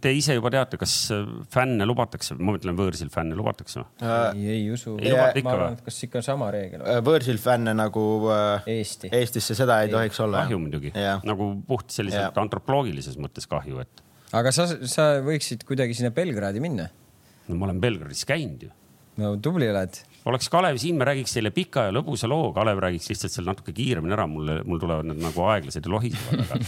[0.04, 0.94] te ise juba teate, kas
[1.54, 4.24] fänne lubatakse, ma mõtlen võõrsil fänne lubatakse või äh,?
[4.38, 4.96] ei, ei usu.
[4.98, 7.02] ma arvan, et kas ikka sama reegel äh,?
[7.06, 9.12] võõrsil fänne nagu äh, Eesti.
[9.14, 10.46] Eestisse, seda ei, ei tohiks olla.
[10.46, 10.94] kahju muidugi,
[11.28, 14.04] nagu puht selliselt antropoloogilises mõttes kahju, et.
[14.36, 16.90] aga sa, sa võiksid kuidagi sinna Belgradi minna?
[17.48, 18.74] no ma olen Belgradis käinud ju.
[19.20, 23.10] no tubli oled oleks Kalev siin, me räägiks teile pika ja lõbusa loo, Kalev räägiks
[23.12, 26.62] lihtsalt seal natuke kiiremini ära, mulle, mul tulevad need nagu aeglased ja lohisevad, aga,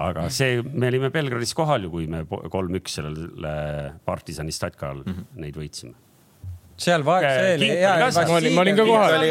[0.00, 3.54] aga see, me olime Belgradis kohal ju, kui me kolm-üks sellele
[4.08, 5.30] partisani statkal mm -hmm.
[5.44, 5.96] neid võitsime
[6.76, 8.54] seal vaeg-, see oli hea.
[8.54, 9.22] ma olin ka kohal.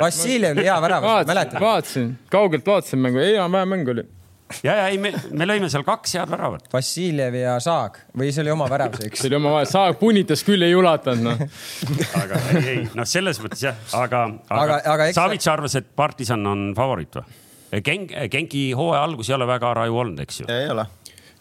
[0.00, 1.60] Vassiljev oli hea värav, mäletad?
[1.60, 4.04] vaatasin, kaugelt vaatasin mängu, hea mäng oli
[4.66, 6.66] ja, ja ei, me, me lõime seal kaks head väravat.
[6.72, 9.22] Vassiljev ja Saag või see oli oma värav see üks?
[9.22, 11.44] see oli oma värav, Saag punitas küll ei ulatanud noh.
[12.22, 15.18] aga ei, ei noh, selles mõttes jah, aga, aga, aga, aga eks...
[15.20, 17.40] Savits arvas, et partisan on favoriit või?
[17.80, 20.48] Genk, Genki hooaja algus ei ole väga raju olnud, eks ju?
[20.52, 20.84] ei ole.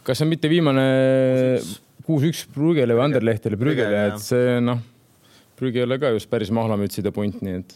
[0.08, 0.86] kas see on mitte viimane
[2.08, 4.80] kuus-üks Brügele või Anderlehtile Brügele, et see noh,
[5.60, 7.76] Brügge ei ole ka just päris mahlamütside punt, nii et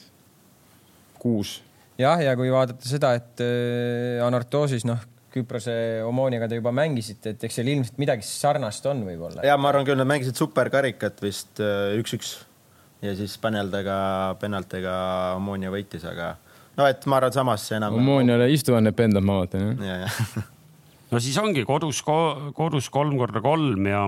[1.22, 1.60] kuus.
[2.02, 5.04] jah, ja kui vaadata seda, et äh, Anortoosis noh,
[5.36, 5.76] Küprose
[6.08, 9.44] Omoniaga te juba mängisite, et eks seal ilmselt midagi sarnast on võib-olla.
[9.44, 12.38] ja ma arvan küll, nad mängisid superkarikat vist üks-üks
[13.04, 13.98] ja siis paneldega,
[14.40, 14.96] penaltidega
[15.36, 16.36] Omonia võitis, aga
[16.78, 18.00] no et ma arvan, samas enam.
[18.00, 19.84] Omoniale istuvad need pendlad, ma vaatan jah.
[19.84, 20.46] ja, ja.
[21.12, 22.00] no siis ongi kodus,
[22.56, 24.08] kodus kolm korda kolm ja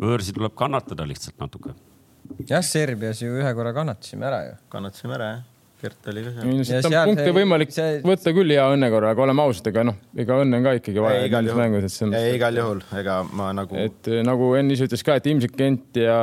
[0.00, 1.76] võõrsi tuleb kannatada lihtsalt natuke.
[2.48, 4.58] jah, Serbias ju ühe korra kannatasime ära ju.
[4.72, 5.48] kannatasime ära jah
[5.80, 6.64] Gert oli ka seal.
[6.68, 7.98] siit on punkte see, võimalik see...
[8.04, 11.04] võtta küll hea õnne korra, aga oleme ausad, ega noh, ega õnne on ka ikkagi
[11.04, 11.28] vaja.
[11.28, 11.76] igal juhul,
[12.36, 13.78] igal juhul, ega ma nagu.
[13.80, 16.18] et nagu Enn ise ütles ka, et ilmselt Kent ja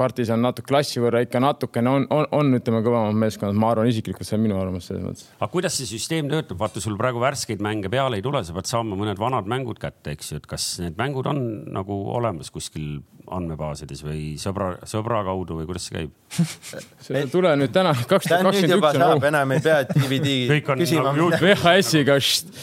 [0.00, 4.28] partisan natuke klassi võrra ikka natukene on, on, on, ütleme, kõvemad meeskonnad, ma arvan isiklikult,
[4.28, 5.28] see on minu arvamus selles mõttes.
[5.36, 8.70] aga kuidas see süsteem töötab, vaata sul praegu värskeid mänge peale ei tule, sa pead
[8.70, 11.42] saama mõned vanad mängud kätte, eks ju, et kas need mängud on
[11.76, 13.00] nagu olemas kuskil
[13.36, 16.12] andmebaasides või sõbra, sõbra kaudu või kuidas see käib?
[17.04, 20.34] see ei tule nüüd täna, kaks tuhat kakskümmend üks on saab, enam ei pea DVD
[20.50, 22.18] kõik on küsima nagu VHS-iga.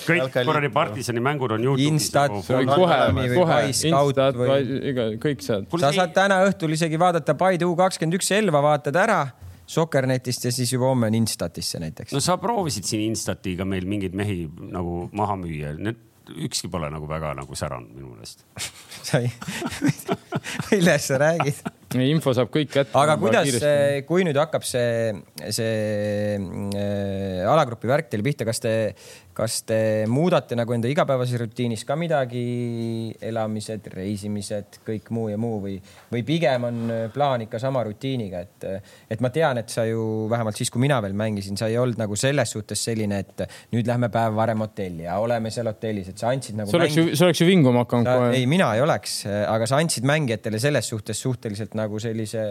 [0.07, 1.91] kõik kuradi partisani mängud on Youtube'is.
[1.91, 2.69] Instat nagu.
[2.73, 3.01] kohe,
[3.33, 5.73] kohe, Instat või kõik sealt.
[5.83, 9.21] sa saad täna õhtul isegi vaadata Paidu kakskümmend üks Elva, vaatad ära
[9.67, 12.13] Sokkernetist ja siis juba homme on Instatisse näiteks.
[12.15, 15.99] no sa proovisid siin Instatiga meil mingeid mehi nagu maha müüa, need
[16.47, 18.45] ükski pole nagu väga nagu säranud minu meelest
[19.07, 19.31] sa ei,
[20.71, 21.65] millest sa räägid?
[21.95, 22.91] info saab kõik kätte.
[22.99, 23.47] aga kuidas,
[24.07, 25.13] kui nüüd hakkab see,
[25.55, 28.73] see äh, alagrupi värk teil pihta, kas te,
[29.37, 35.61] kas te muudate nagu enda igapäevases rutiinis ka midagi, elamised, reisimised, kõik muu ja muu
[35.63, 35.75] või,
[36.11, 38.67] või pigem on plaan ikka sama rutiiniga, et,
[39.13, 42.01] et ma tean, et sa ju vähemalt siis, kui mina veel mängisin, sa ei olnud
[42.01, 46.19] nagu selles suhtes selline, et nüüd lähme päev varem hotelli ja oleme seal hotellis, et
[46.19, 46.73] sa andsid nagu.
[46.73, 48.33] see oleks ju, see oleks ju vinguma hakanud kohe.
[48.39, 52.43] ei, mina ei oleks, aga sa andsid mängijatele selles suhtes suhteliselt nagu sellise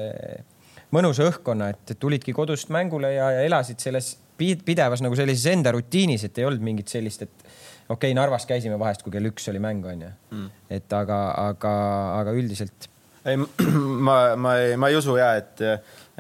[0.95, 6.27] mõnusa õhkkonna, et tulidki kodust mängule ja, ja elasid selles pidevas nagu sellises enda rutiinis,
[6.29, 7.47] et ei olnud mingit sellist, et
[7.89, 10.47] okei okay,, Narvas käisime vahest, kui kell üks oli mäng, onju mm..
[10.79, 11.75] et aga, aga,
[12.21, 12.89] aga üldiselt.
[13.25, 13.41] ei,
[14.09, 15.63] ma, ma ei, ma ei usu ja et,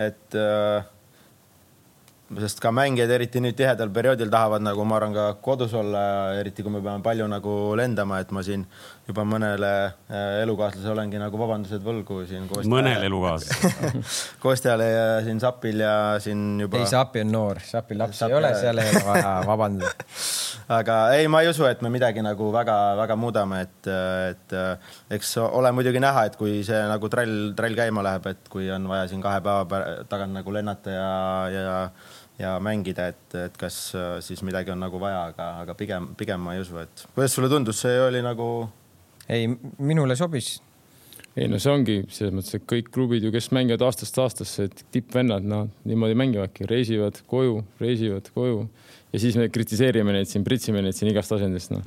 [0.08, 0.92] et äh,
[2.42, 6.64] sest ka mängijad eriti nüüd tihedal perioodil tahavad nagu ma arvan ka kodus olla, eriti
[6.66, 8.66] kui me peame palju nagu lendama, et ma siin
[9.06, 12.48] juba mõnele äh, elukaaslasele olengi nagu vabandused võlgu siin.
[12.70, 14.02] mõnele elukaaslasele
[14.44, 16.80] Kostjale ja siin Sapil ja siin juba.
[16.82, 18.34] ei, Sapi on noor, Sapil laps Sapi...
[18.34, 20.08] ei ole, seal ei ole vaja vabandada
[20.76, 23.90] aga ei, ma ei usu, et me midagi nagu väga-väga muudame, et,
[24.32, 24.56] et
[25.14, 28.88] eks ole muidugi näha, et kui see nagu trall, trall käima läheb, et kui on
[28.90, 31.10] vaja siin kahe päeva tagant nagu lennata ja,
[31.54, 31.80] ja
[32.38, 36.42] ja mängida, et, et kas äh, siis midagi on nagu vaja, aga, aga pigem, pigem
[36.44, 38.48] ma ei usu, et kuidas sulle tundus, see oli nagu?
[39.28, 40.56] Ei, minule sobis.
[41.36, 44.84] ei no see ongi selles mõttes, et kõik klubid ju, kes mängivad aastast aastasse, et
[44.94, 48.66] tippvennad, noh niimoodi mängivadki, reisivad koju, reisivad koju
[49.16, 51.80] ja siis me kritiseerime neid siin, pritsime neid siin igast asendist no..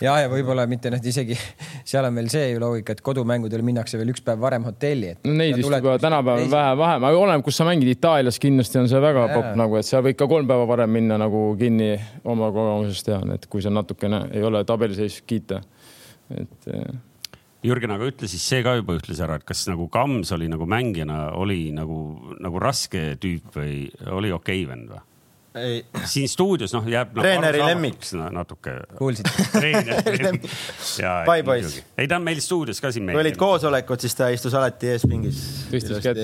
[0.00, 1.36] ja, ja võib-olla mitte noh, isegi
[1.84, 5.16] seal on veel see ju loogika, et kodumängudel minnakse veel üks päev varem hotelli.
[5.26, 6.54] no neid vist juba tänapäeval reisi...
[6.54, 7.90] vähe vähem, aga oleneb, kus sa mängid.
[7.90, 11.18] Itaalias kindlasti on see väga popp nagu, et seal võid ka kolm päeva varem minna
[11.20, 11.92] nagu kinni
[12.24, 15.60] oma kogemusest tean, et kui sa natukene ei ole tabeliseis kiita,
[16.36, 16.90] et eh.
[17.60, 20.64] Jürgen aga ütle siis see ka juba ütles ära, et kas nagu Kams oli nagu
[20.68, 21.98] mängijana oli nagu,
[22.40, 23.74] nagu raske tüüp või
[24.08, 25.02] oli okei okay vend või?
[25.54, 25.86] ei.
[26.04, 27.22] siin stuudios noh, jääb no,.
[27.24, 27.98] treeneri lemmik.
[28.30, 28.74] natuke.
[28.98, 29.26] kuulsid?
[31.26, 31.80] Bye boys.
[31.98, 33.10] ei, ta on meil stuudios ka siin.
[33.10, 35.42] kui olid koosolekud, siis ta istus alati eespingis.
[35.72, 36.22] tõstis kätt.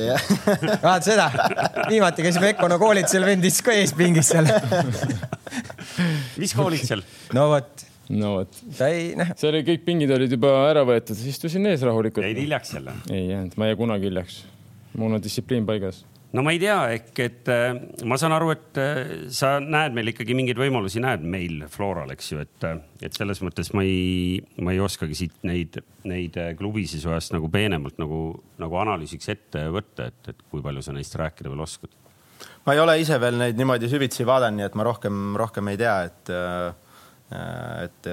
[0.82, 1.28] vaata seda,
[1.90, 4.48] viimati käisime Econa koolitusel, vend istus ka eespingis seal
[6.40, 7.04] mis koolitusel?
[7.36, 8.58] no vot no vot.
[8.78, 9.32] ta ei, noh.
[9.38, 12.26] seal oli kõik pingid olid juba ära võetud, istusin ees rahulikult.
[12.26, 12.98] jäid hiljaks jälle?
[13.10, 14.42] ei jäänud, ma ei jää kunagi hiljaks.
[14.96, 16.04] mul on distsipliin paigas
[16.36, 17.76] no ma ei tea, ehk et äh,
[18.08, 19.00] ma saan aru, et äh,
[19.32, 23.40] sa näed meil ikkagi mingeid võimalusi, näed meil Floral, eks ju, et, äh, et selles
[23.44, 28.20] mõttes ma ei, ma ei oskagi siit neid, neid klubisid su käest nagu peenemalt nagu,
[28.62, 31.94] nagu analüüsiks ette võtta, et, et kui palju sa neist rääkida veel oskad?
[32.66, 35.80] ma ei ole ise veel neid niimoodi süvitsi vaadanud, nii et ma rohkem, rohkem ei
[35.80, 36.34] tea, et,
[37.30, 38.08] et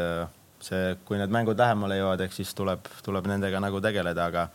[0.64, 4.46] see, kui need mängud lähemale jõuavad, eks siis tuleb, tuleb nendega nagu tegeleda, aga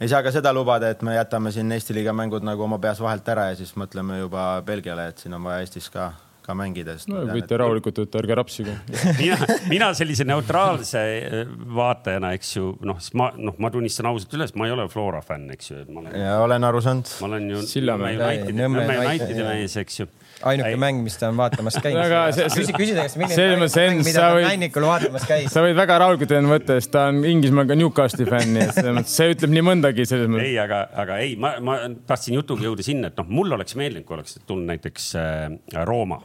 [0.00, 3.00] ei saa ka seda lubada, et me jätame siin Eesti liiga mängud nagu oma peas
[3.02, 6.10] vahelt ära ja siis mõtleme juba Belgiale, et siin on vaja Eestis ka,
[6.46, 7.08] ka mängides.
[7.10, 8.76] no võite rahulikult võtta, ärge rapsige
[9.22, 9.38] mina,
[9.72, 14.68] mina sellise neutraalse äh, vaatajana, eks ju, noh, ma, noh, ma tunnistan ausalt üles, ma
[14.70, 16.20] ei ole Flora fänn, eks ju, et ma olen.
[16.22, 17.16] ja olen aru saanud.
[17.20, 20.10] ma olen ju Sillamäe Nõmme Unitedi mees, eks ju
[20.52, 20.78] ainuke ei.
[20.80, 22.14] mäng, mis ta on vaatamas käinud.
[22.54, 25.50] küsi, küsi ta käest, milline mäng, mida ta Männikul vaatamas käis.
[25.52, 28.78] sa võid väga rahulikult enne võtta, sest ta on Inglismaal ka Newcastli fänn, nii et
[28.78, 30.52] selles mõttes see ütleb nii mõndagi selles mõttes.
[30.52, 34.06] ei, aga, aga ei, ma, ma tahtsin jutuga jõuda sinna, et noh, mul oleks meeldinud,
[34.08, 36.22] kui oleks tulnud näiteks äh, Rooma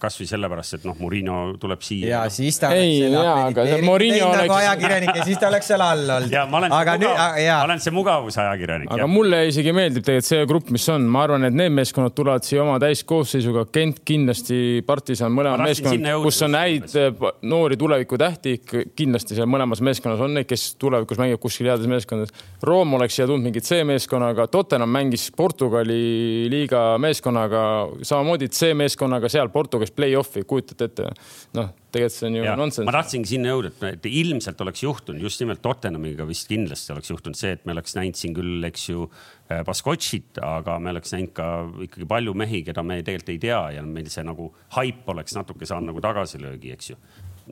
[0.00, 2.08] kasvõi sellepärast, et noh, Murillo tuleb siia.
[2.08, 2.32] ja no.
[2.32, 2.70] siis ta.
[2.72, 4.40] ei, jaa, aga see Murillo oleks.
[4.40, 6.32] nagu ajakirjanik ja siis ta oleks seal all olnud.
[6.32, 8.88] ja ma olen, aga mugav, nüüd, ma olen see mugavusajakirjanik.
[8.94, 9.08] aga ja.
[9.12, 12.62] mulle isegi meeldib tegelikult see grupp, mis on, ma arvan, et need meeskonnad tulevad siia
[12.64, 16.96] oma täiskoosseisuga, Kent kindlasti, Partisan, mõlemad meeskonnad, kus on häid
[17.52, 18.56] noori tulevikutähti,
[18.96, 22.32] kindlasti seal mõlemas meeskonnas on neid, kes tulevikus mängivad kuskil heades meeskondades.
[22.64, 27.62] Room oleks siia tulnud mingit C-meeskonnaga, Tottenham mängis Portugali liiga meeskonnaga,
[28.00, 31.10] samamoodi C-meeskonnaga seal Portugalis play-off'i, kujutate ette?
[31.58, 32.86] noh, tegelikult see on ju nonsense.
[32.88, 37.38] ma tahtsingi sinna jõuda, et ilmselt oleks juhtunud just nimelt Tottenhamiga vist kindlasti oleks juhtunud
[37.38, 39.08] see, et me oleks näinud siin küll, eks ju,
[39.50, 41.48] äh, Baskotšit, aga me oleks näinud ka
[41.88, 45.68] ikkagi palju mehi, keda me tegelikult ei tea ja meil see nagu haip oleks natuke
[45.68, 47.00] saanud nagu tagasilöögi, eks ju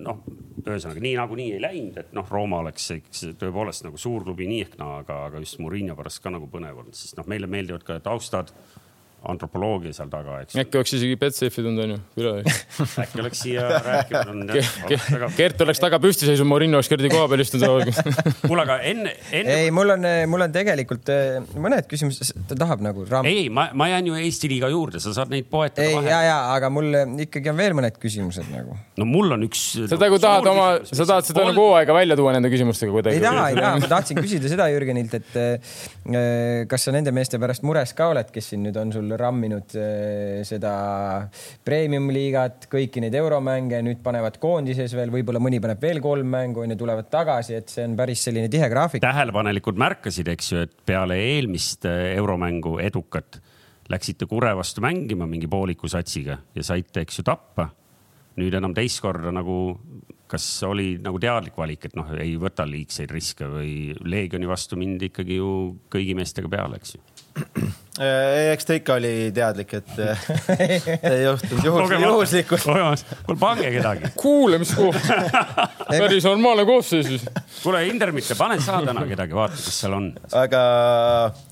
[0.02, 0.22] noh,
[0.64, 2.90] ühesõnaga nii nagunii ei läinud, et noh, Rooma oleks
[3.40, 6.82] tõepoolest nagu suur klubi nii ehk naa, aga, aga just Murillo pärast ka nagu põnev
[6.82, 8.52] olnud, sest noh, meile meeldivad ka taustad
[9.30, 10.56] antropoloogia seal taga, eks.
[10.60, 12.32] äkki oleks isegi Betsafe'i tulnud, onju, üle
[13.04, 14.98] äkki oleks siia rääkinud Ke.
[15.36, 17.90] Gert oleks taga püsti seisnud, Morinno oleks Gerdi koha peal istunud.
[18.46, 19.56] kuule, aga enne, enne.
[19.64, 23.28] ei, mul on, mul on tegelikult eh, mõned küsimused, ta tahab nagu raam....
[23.28, 25.88] ei, ma, ma jään ju Eesti liiga juurde, sa saad neid poetada.
[25.88, 26.92] ei, ja, ja, aga mul
[27.26, 28.76] ikkagi on veel mõned küsimused nagu.
[29.00, 29.64] no mul on üks.
[29.90, 33.18] sa nagu tahad oma, sa tahad seda nagu hooaega välja tuua nende küsimustega kuidagi?
[33.18, 37.40] ei taha, ei taha, ma tahtsin küsida seda Jürgenilt, et eh, kas sa nende meeste
[37.42, 40.72] pärast mures ka oled, kes siin nüüd on sul ramminud eh, seda
[41.66, 46.78] premium-liigat, kõiki neid euromänge, nüüd panevad koondises veel, võib-olla mõni paneb veel kolm mängu, onju,
[46.80, 49.04] tulevad tagasi, et see on päris selline tihe graafik.
[49.04, 53.40] tähelepanelikud märkasid, eks ju, et peale eelmist eh, euromängu edukat
[53.92, 57.70] läksite Kure vastu mängima mingi pooliku satsiga ja saite, eks ju, tappa.
[58.36, 59.78] nüüd enam teist korda nagu,
[60.28, 63.70] kas oli nagu teadlik valik, et noh, ei võta liigseid riske või
[64.04, 65.52] Leegioni vastu mindi ikkagi ju
[65.88, 67.25] kõigi meestega peale, eks ju Äh,
[68.52, 70.24] eks ta ikka oli teadlik, et äh,
[71.10, 72.62] ei juhtunud juhus, juhuslikult.
[72.66, 74.10] kuule, pange kedagi.
[74.16, 75.08] kuulamiskoht
[75.88, 77.24] päris normaalne koosseis.
[77.62, 80.10] kuule, Indermitte, pane sa täna kedagi, vaata, kes seal on.
[80.36, 80.62] aga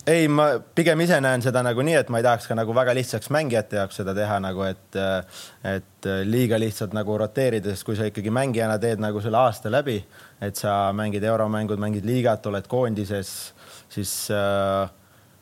[0.06, 2.96] ei, ma pigem ise näen seda nagu nii, et ma ei tahaks ka nagu väga
[2.98, 5.00] lihtsaks mängijate jaoks seda teha nagu, et,
[5.70, 9.96] et liiga lihtsalt nagu roteerida, sest kui sa ikkagi mängijana teed nagu selle aasta läbi,
[10.44, 13.32] et sa mängid euromängud, mängid liigat, oled koondises,
[13.94, 14.92] siis äh,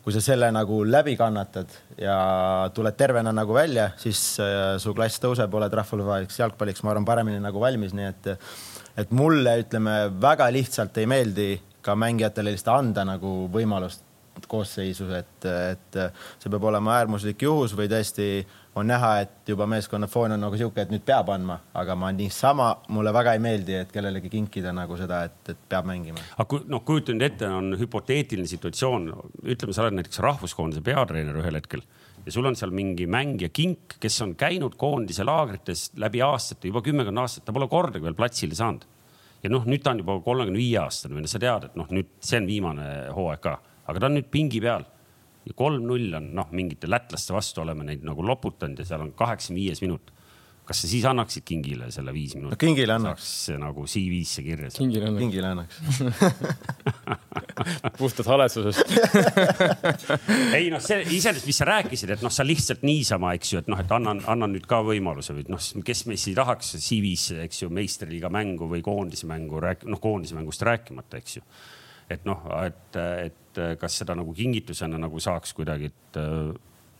[0.03, 2.15] kui sa selle nagu läbi kannatad ja
[2.75, 7.39] tuled tervena nagu välja, siis äh, su klass tõuseb, oled rahvusvaheliseks jalgpalliks, ma arvan, paremini
[7.43, 8.33] nagu valmis, nii et,
[9.05, 11.51] et mulle ütleme väga lihtsalt ei meeldi
[11.83, 14.03] ka mängijatele lihtsalt anda nagu võimalust
[14.49, 15.97] koosseisus, et, et
[16.41, 18.27] see peab olema äärmuslik juhus või tõesti
[18.75, 22.09] on näha, et juba meeskonna foon on nagu sihuke, et nüüd peab andma, aga ma
[22.15, 26.23] niisama, mulle väga ei meeldi, et kellelegi kinkida nagu seda, et, et peab mängima.
[26.33, 29.11] aga kui noh, kujuta nüüd ette, on hüpoteetiline situatsioon,
[29.43, 31.85] ütleme, sa oled näiteks rahvuskoondise peatreener ühel hetkel
[32.25, 36.81] ja sul on seal mingi mängija kink, kes on käinud koondise laagrites läbi aastate, juba
[36.85, 38.87] kümmekond aastat, ta pole kordagi veel platsile saanud.
[39.43, 41.89] ja noh, nüüd ta on juba kolmekümne viie aastane või noh, sa tead, et noh,
[41.91, 43.57] nüüd see on viimane hooaeg ka,
[43.91, 44.87] aga ta on nüüd pingi peal
[45.45, 49.61] ja kolm-null on noh, mingite lätlaste vastu oleme neid nagu loputanud ja seal on kaheksakümne
[49.61, 50.05] viies minut.
[50.63, 52.59] kas sa siis annaksid Kingile selle viis minutit no,?
[52.61, 53.49] Kingile annaks.
[53.59, 54.69] nagu CV-sse kirja.
[54.77, 55.23] Kingile annaks.
[55.25, 55.75] Kingile annaks
[57.97, 58.81] puhtalt haletsusest
[60.57, 63.69] ei noh, see iseenesest, mis sa rääkisid, et noh, sa lihtsalt niisama, eks ju, et
[63.71, 67.63] noh, et annan, annan nüüd ka võimaluse või noh, kes meist ei tahaks CV-sse, eks
[67.63, 71.45] ju, meistriliiga mängu või koondise mängu rääk-, noh, koondise mängust rääkimata, eks ju.
[72.11, 76.53] Et noh, et, et kas seda nagu kingitusena nagu saaks kuidagi, et äh,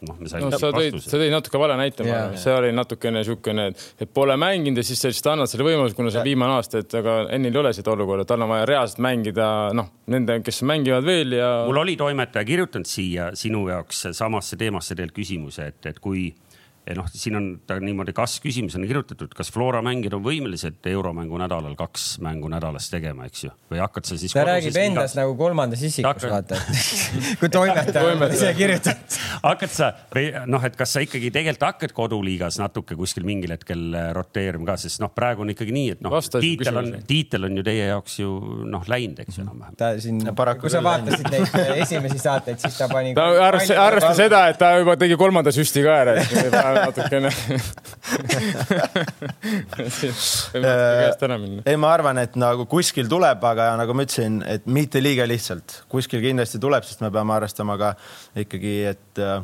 [0.08, 3.20] noh, me saime no, sa tõid, sa tõid natuke vale näite yeah., see oli natukene
[3.20, 3.66] niisugune,
[4.00, 6.82] et pole mänginud ja siis sa lihtsalt annad selle võimaluse, kuna see on viimane aasta,
[6.84, 10.62] et aga Ennil ei ole seda olukorda, tal on vaja reaalselt mängida, noh, nende, kes
[10.68, 11.50] mängivad veel ja.
[11.68, 16.28] mul oli toimetaja kirjutanud siia sinu jaoks samasse teemasse tegelikult küsimuse, et, et kui
[16.84, 21.76] ja noh, siin on ta niimoodi kas-küsimusena kirjutatud, kas Flora mängijad on võimelised euromängu nädalal
[21.78, 24.34] kaks mängu nädalas tegema, eks ju, või hakkad sa siis.
[24.36, 25.16] ta räägib endas igas...
[25.16, 26.58] nagu kolmandas isikus, vaata
[27.40, 29.16] kui toimetaja ise kirjutab.
[29.46, 33.86] hakkad sa või noh, et kas sa ikkagi tegelikult hakkad koduliigas natuke kuskil mingil hetkel
[33.96, 37.62] äh, roteerima ka, sest noh, praegu on ikkagi nii, et noh, tiitel on, tiitel on
[37.62, 38.34] ju teie jaoks ju
[38.68, 39.80] noh läinud, eks ju enam-vähem.
[39.80, 40.20] ta siin,
[40.60, 43.14] kui sa vaatasid neid äh, esimesi saateid, siis ta pani.
[43.18, 46.18] ta arvestas, arvestas seda, et ta juba tegi kolmanda süsti ka ära
[46.74, 47.30] natukene
[51.40, 51.64] minna.
[51.66, 55.82] ei, ma arvan, et nagu kuskil tuleb, aga nagu ma ütlesin, et mitte liiga lihtsalt,
[55.92, 57.94] kuskil kindlasti tuleb, sest me peame arvestama ka
[58.44, 59.42] ikkagi, et äh,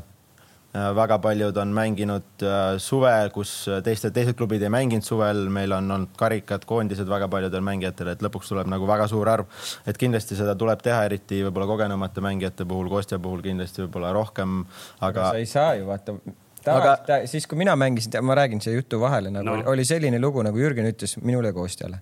[0.70, 3.52] väga paljud on mänginud äh, suvel, kus
[3.84, 8.22] teised, teised klubid ei mänginud suvel, meil on olnud karikad, koondised väga paljudel mängijatel, et
[8.22, 9.48] lõpuks tuleb nagu väga suur arv.
[9.86, 14.62] et kindlasti seda tuleb teha, eriti võib-olla kogenumate mängijate puhul, Kostja puhul kindlasti võib-olla rohkem,
[15.00, 15.32] aga.
[15.32, 16.18] sa ei saa ju vaata
[16.68, 19.70] aga ta, siis, kui mina mängisin, ma räägin siia jutu vahele, nagu no.
[19.70, 22.00] oli selline lugu, nagu Jürgen ütles minule Kostjale.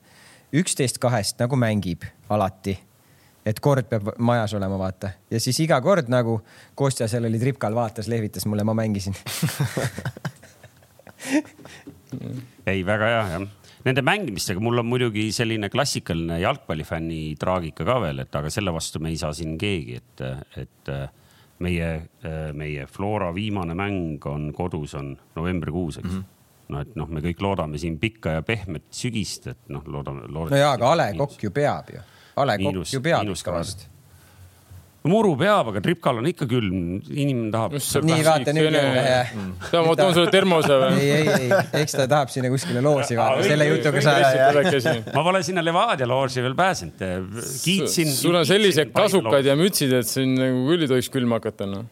[0.53, 2.79] üksteist kahest nagu mängib alati.
[3.47, 5.11] et kord peab majas olema, vaata.
[5.31, 6.41] ja siis iga kord nagu
[6.75, 9.15] Kostja seal oli tripkal, vaatas, lehvitas mulle, ma mängisin
[12.67, 13.49] ei, väga hea, jah
[13.87, 19.01] nende mängimistega mul on muidugi selline klassikaline jalgpallifänni traagika ka veel, et aga selle vastu
[19.01, 20.25] me ei saa siin keegi, et,
[20.65, 20.93] et
[21.65, 21.93] meie,
[22.25, 26.19] äh, meie Flora viimane mäng on kodus, on novembrikuus, eks mm.
[26.19, 26.35] -hmm
[26.69, 30.51] no et noh, me kõik loodame siin pikka ja pehmet sügist, et noh, loodame, loodame.
[30.53, 32.03] no jaa, aga A Le Kokk ju peab ju.
[32.37, 33.89] A Le Kokk ju peab ikka vast
[35.07, 36.79] muru peab, aga tripkal on ikka külm,
[37.13, 37.77] inimene tahab.
[37.79, 39.31] nii, vaata nüüd jah.
[39.87, 41.03] ma toon sulle termose või?
[41.05, 44.97] ei, ei, ei, eks ta tahab sinna kuskile loosi vaata, selle jutuga sa.
[45.15, 47.07] ma pole sinna Levadia loosi veel pääsenud,
[47.63, 48.11] kiitsin.
[48.15, 51.87] sul on sellised kasukad ja mütsid, et siin nagu küll ei tohiks külma hakata, noh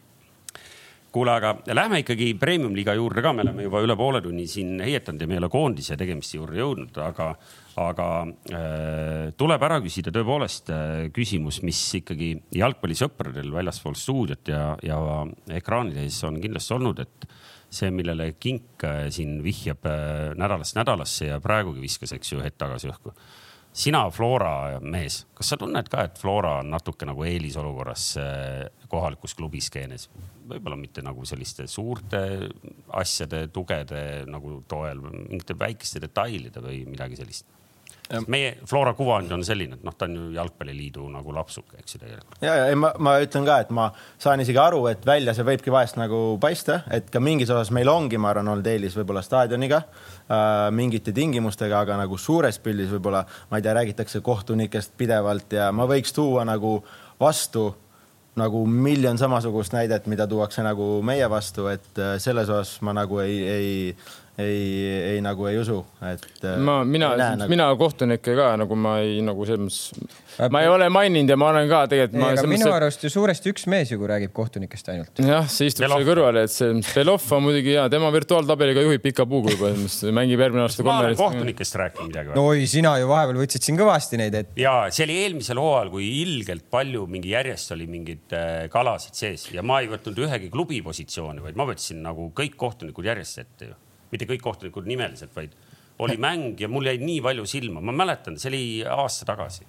[1.17, 5.23] kuule, aga lähme ikkagi premium-liiga juurde ka, me oleme juba üle poole tunni siin heietanud
[5.23, 7.31] ja me ei ole koondise tegemiste juurde jõudnud, aga
[7.77, 14.97] aga äh, tuleb ära küsida tõepoolest äh, küsimus, mis ikkagi jalgpallisõpradel väljaspool stuudiot ja, ja
[15.59, 17.27] ekraanide ees on kindlasti olnud, et
[17.69, 19.85] see, millele Kink äh, siin vihjab
[20.39, 23.13] nädalast nädalasse ja praegugi viskas, eks ju, hetk tagasi õhku.
[23.77, 28.09] sina, Flora mees, kas sa tunned ka, et Flora on natuke nagu eelisolukorras
[28.89, 30.09] kohalikus klubiskeenes?
[30.47, 32.21] võib-olla mitte nagu selliste suurte
[32.95, 37.57] asjade, tugede nagu toel, mingite väikeste detailide või midagi sellist
[38.27, 42.01] meie Flora kuvand on selline, et noh, ta on ju jalgpalliliidu nagu lapsuke, eks ju
[42.01, 42.37] tegelikult.
[42.43, 43.89] ja, ja ma, ma ütlen ka, et ma
[44.21, 47.91] saan isegi aru, et välja see võibki vahest nagu paista, et ka mingis osas meil
[47.91, 53.25] ongi, ma arvan, olnud eelis võib-olla staadioniga äh,, mingite tingimustega, aga nagu suures pildis võib-olla,
[53.51, 56.79] ma ei tea, räägitakse kohtunikest pidevalt ja ma võiks tuua nagu
[57.19, 57.69] vastu
[58.37, 63.19] nagu miljon samasugust näidet, mida tuuakse nagu meie vastu, et äh, selles osas ma nagu
[63.23, 63.69] ei, ei
[64.37, 64.85] ei,
[65.15, 66.25] ei nagu ei usu, et.
[66.45, 67.49] Äh, ma, mina, nagu...
[67.49, 69.63] mina kohtunikke ka nagu ma ei nagu selles
[69.97, 72.25] mõttes, ma ei ole maininud ja ma olen ka tegelikult.
[72.37, 75.23] aga minu arust ju suuresti üks mees ju räägib kohtunikest ainult.
[75.25, 79.25] jah, see istub seal kõrval, et see Belov on muidugi hea, tema virtuaaltabeliga juhib pika
[79.29, 79.71] puuga juba,
[80.19, 81.23] mängib järgmine aasta konverentsi.
[81.23, 82.37] kohtunikest rääkinud midagi või?
[82.37, 84.53] no oi, sina ju vahepeal võtsid siin kõvasti neid, et.
[84.61, 89.49] ja see oli eelmisel hooajal, kui ilgelt palju mingi järjest oli mingeid äh, kalasid sees
[89.55, 93.73] ja ma ei võtnud ühegi klubi positsiooni, vaid ma võtsin nagu kõik kohtunikud järjest ette
[93.73, 93.81] ju
[94.11, 95.55] mitte kõik kohtunikud nimeliselt, vaid
[96.03, 99.65] oli mäng ja mul jäi nii palju silma, ma mäletan, see oli aasta tagasi.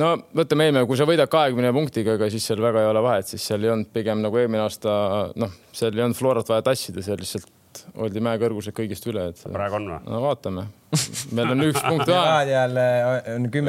[0.00, 3.28] no võtame eelmine, kui sa võidad kahekümne punktiga, ega siis seal väga ei ole vahet,
[3.30, 4.94] siis seal ei olnud pigem nagu eelmine aasta,
[5.36, 7.50] noh, seal ei olnud Florat vaja tassida, seal lihtsalt
[7.94, 9.44] oldi mäekõrgused kõigist üle, et.
[9.50, 10.00] praegu on või?
[10.08, 10.68] no vaatame
[11.34, 12.56] meil on üks punkt vahe.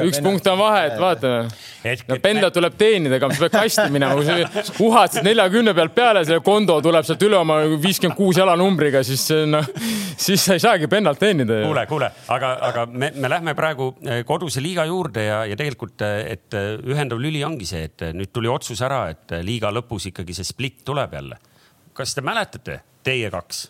[0.06, 1.48] üks punkt on vahe, et vaatame.
[2.10, 6.24] no pendlat tuleb teenida, ega sa pead kasti minema, kui sa uhatad neljakümne pealt peale,
[6.28, 9.66] selle kondo tuleb sealt üle oma viiskümmend kuus jalanumbriga, siis noh,
[10.26, 11.62] siis sa ei saagi pendalt teenida.
[11.66, 16.00] kuule, kuule, aga, aga me, me lähme praegu eh, koduse liiga juurde ja, ja tegelikult,
[16.06, 20.10] eh, et eh, ühendav lüli ongi see, et nüüd tuli otsus ära, et liiga lõpus
[20.12, 21.40] ikkagi see split tuleb jälle.
[21.96, 23.66] kas te mäletate, teie kaks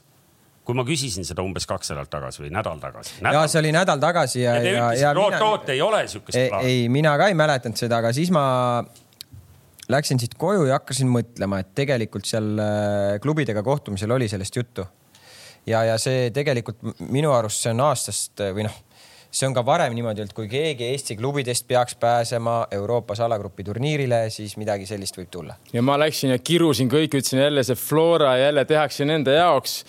[0.66, 3.16] kui ma küsisin seda umbes kaks nädalat tagasi või nädal tagasi.
[3.22, 4.72] ja see oli nädal tagasi ja, ja.
[4.74, 6.70] ja, ja oot, oot, ei ole siukest plaani.
[6.70, 8.44] ei, mina ka ei mäletanud seda, aga siis ma
[9.92, 14.86] läksin siit koju ja hakkasin mõtlema, et tegelikult seal äh, klubidega kohtumisel oli sellest juttu.
[15.66, 16.82] ja, ja see tegelikult
[17.14, 18.82] minu arust see on aastast või noh,
[19.30, 24.24] see on ka varem niimoodi olnud, kui keegi Eesti klubidest peaks pääsema Euroopas alagrupi turniirile,
[24.34, 25.56] siis midagi sellist võib tulla.
[25.72, 29.84] ja ma läksin ja kirusin kõik, ütlesin jälle see Flora jälle tehakse nende jaoks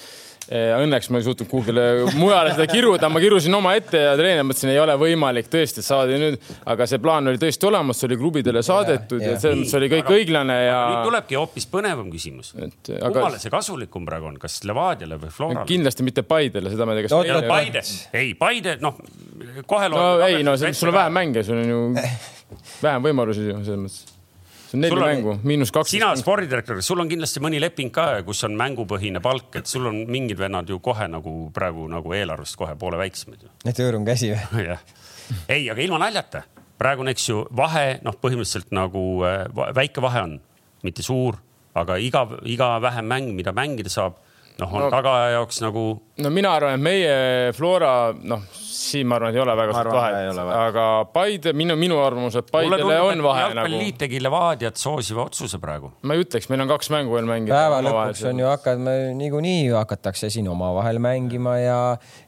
[0.47, 1.83] Õnneks ma ei suutnud kuhugile
[2.15, 6.15] mujale seda kiruda, ma kirusin oma ette ja treener mõtlesin, ei ole võimalik tõesti saada
[6.21, 6.37] nüüd,
[6.71, 9.77] aga see plaan oli tõesti olemas, see oli klubidele saadetud ja, ja, ja selles mõttes
[9.81, 10.79] oli kõik õiglane ja.
[10.93, 12.53] nüüd tulebki hoopis põnevam küsimus.
[12.55, 13.11] Aga...
[13.11, 15.67] kummale see kasulikum praegu on, kas Levadiale või Florale?
[15.67, 17.45] kindlasti mitte Paidele, seda ma ei tea, kas no,.
[17.51, 17.83] Paide,
[18.15, 18.99] ei Paide, noh
[19.67, 19.89] kohe.
[19.91, 21.81] no ei, no sul on vähem mänge, sul on ju
[22.85, 24.16] vähem võimalusi ju selles mõttes
[24.67, 25.91] see on neli mängu, miinus kaks.
[25.95, 30.03] sina spordidirektor, sul on kindlasti mõni leping ka, kus on mängupõhine palk, et sul on
[30.11, 33.51] mingid vennad ju kohe nagu praegu nagu eelarvest kohe poole väiksemad ju.
[33.65, 34.67] et hõõrun käsi või?
[34.71, 34.83] jah.
[35.47, 36.43] ei, aga ilma naljata,
[36.79, 39.45] praegune, eks ju, vahe noh, põhimõtteliselt nagu äh,
[39.75, 40.37] väike vahe on,
[40.85, 41.39] mitte suur,
[41.77, 44.19] aga iga, iga vähem mäng, mida mängida saab,
[44.59, 45.87] noh, on no, tagaaja jaoks nagu.
[46.23, 48.43] no mina arvan, et meie Flora, noh,
[48.77, 52.51] siin ma arvan, et ei ole väga suurt vahet, aga Paide, minu, minu arvamus, et
[52.51, 53.55] Paidele on vahe nagu.
[53.55, 55.91] jalgpalliliit tegi Levadiat soosiva otsuse praegu.
[56.01, 57.55] ma ei ütleks, meil on kaks mängu veel mängida.
[57.55, 61.79] päeva lõpuks on ju hakanud, niikuinii hakatakse siin omavahel mängima ja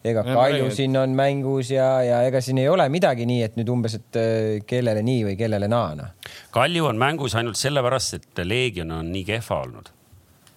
[0.03, 3.59] ega ja Kalju siin on mängus ja, ja ega siin ei ole midagi nii, et
[3.59, 5.93] nüüd umbes, et äh, kellele nii või kellele naa.
[5.99, 6.33] Noh.
[6.55, 9.93] Kalju on mängus ainult sellepärast, et Leegion on nii kehva olnud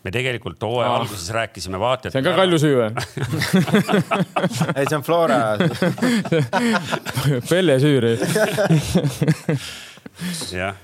[0.02, 0.96] me tegelikult hooaja ah.
[1.00, 2.12] alguses rääkisime vaatajatele.
[2.12, 2.88] see on ka Kalju süü või
[4.78, 5.40] ei, see on Flora
[7.50, 8.04] Pelle süür
[10.52, 10.76] jah,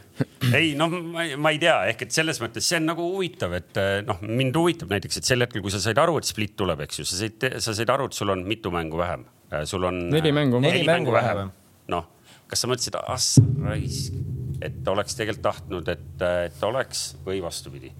[0.54, 0.92] ei noh,
[1.38, 4.56] ma ei tea, ehk et selles mõttes see on nagu huvitav, et eh, noh, mind
[4.58, 7.20] huvitab näiteks, et sel hetkel, kui sa said aru, et split tuleb, eks ju, sa
[7.20, 10.00] said, sa said aru, et sul on mitu mängu vähem, eh, sul on.
[10.14, 10.62] neli mängu.
[10.64, 11.52] neli mängu vähem,
[11.94, 12.10] noh,
[12.50, 13.22] kas sa mõtlesid, ah
[13.68, 14.18] raisk,
[14.64, 17.92] et oleks tegelikult tahtnud, et, et oleks või vastupidi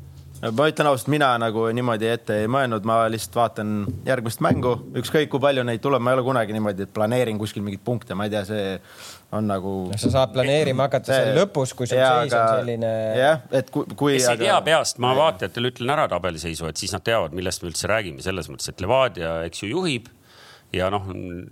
[0.43, 3.73] ma ütlen ausalt, mina nagu niimoodi ette ei mõelnud, ma lihtsalt vaatan
[4.07, 7.65] järgmist mängu, ükskõik kui palju neid tuleb, ma ei ole kunagi niimoodi, et planeerin kuskil
[7.67, 8.77] mingeid punkte, ma ei tea, see
[9.35, 9.73] on nagu.
[9.99, 12.43] sa saad planeerima hakata seal lõpus, kui sul seis aga...
[12.45, 12.93] on selline.
[13.19, 14.15] jah, et kui, kui.
[14.19, 14.39] kes aga...
[14.39, 17.91] ei tea peast, ma vaatajatele ütlen ära tabeliseisu, et siis nad teavad, millest me üldse
[17.91, 20.09] räägime, selles mõttes, et Levadia, eks ju, juhib
[20.73, 21.07] ja noh,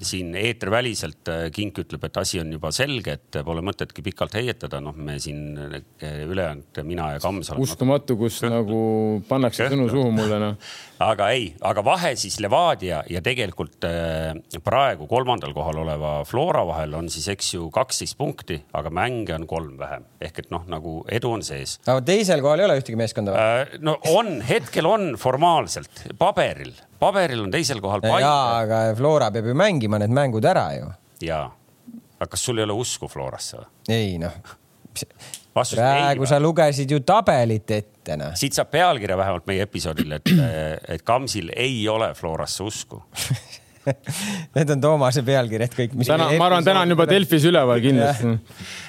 [0.05, 4.81] siin eetriväliselt äh, Kink ütleb, et asi on juba selge, et pole mõtetki pikalt heietada,
[4.85, 7.55] noh, me siin äh, ülejäänud, mina ja Kams.
[7.57, 10.59] uskumatu, kus nagu pannakse sõnu suhu mulle noh.
[11.03, 14.33] aga ei, aga vahe siis Levadia ja tegelikult äh,
[14.65, 19.47] praegu kolmandal kohal oleva Flora vahel on siis, eks ju, kaksteist punkti, aga mänge on
[19.51, 21.77] kolm vähem ehk et noh, nagu edu on sees.
[21.85, 23.81] aga teisel kohal ei ole ühtegi meeskonda või?
[23.85, 26.73] no on, hetkel on formaalselt paberil
[27.03, 30.93] paberil on teisel kohal jaa, aga Flora peab ju mängima need mängud ära ju.
[31.27, 31.49] jaa,
[32.17, 33.69] aga kas sul ei ole usku Florasse või?
[33.93, 34.41] ei noh.
[35.57, 38.35] Praegu sa lugesid ju tabelit ette noh.
[38.39, 40.33] siit saab pealkirja vähemalt meie episoodil, et,
[40.97, 43.03] et Kamsil ei ole Florasse usku
[44.57, 45.93] Need on Toomase pealkirjad kõik.
[46.09, 48.33] täna, ma arvan, täna on juba Delfis üleval kindlasti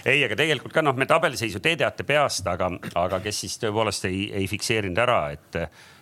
[0.09, 4.09] ei, aga tegelikult ka noh, me tabeliseisu te teate peast, aga, aga kes siis tõepoolest
[4.09, 5.61] ei, ei fikseerinud ära, et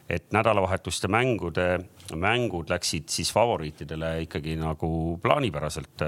[0.10, 1.80] et nädalavahetuste mängude,
[2.14, 4.90] mängud läksid siis favoriitidele ikkagi nagu
[5.22, 6.04] plaanipäraselt.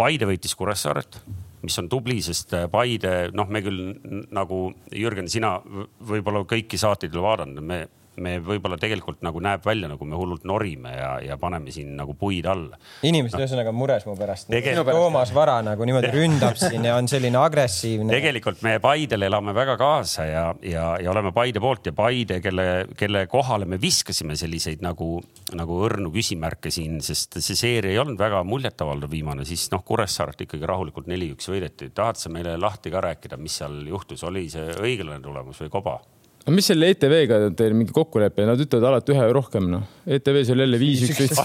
[0.00, 1.20] Paide võitis Kuressaaret,
[1.64, 3.94] mis on tubli, sest Paide, noh, me küll
[4.34, 7.80] nagu Jürgen, sina võib-olla kõiki saateid ei ole vaadanud, me
[8.22, 12.14] me võib-olla tegelikult nagu näeb välja, nagu me hullult norime ja, ja paneme siin nagu
[12.18, 12.78] puid alla.
[13.02, 13.44] inimesed no.
[13.44, 14.82] ühesõnaga mures mu pärast Tegel....
[14.84, 18.12] Toomas Vara nagu niimoodi ründab siin ja on selline agressiivne.
[18.14, 22.68] tegelikult me Paidele elame väga kaasa ja, ja, ja oleme Paide poolt ja Paide, kelle,
[22.98, 25.18] kelle kohale me viskasime selliseid nagu,
[25.56, 30.46] nagu õrnu küsimärke siin, sest see seeria ei olnud väga muljetavaldav viimane, siis noh, Kuressaaret
[30.46, 31.90] ikkagi rahulikult neli-üks võideti.
[31.94, 35.98] tahad sa meile lahti ka rääkida, mis seal juhtus, oli see õiglane tulemus või koba?
[36.44, 39.86] No mis selle ETV-ga teil mingi kokkulepe, nad ütlevad alati ühe rohkem noh.
[40.04, 41.40] ETV-s oli jälle viis, üks, üks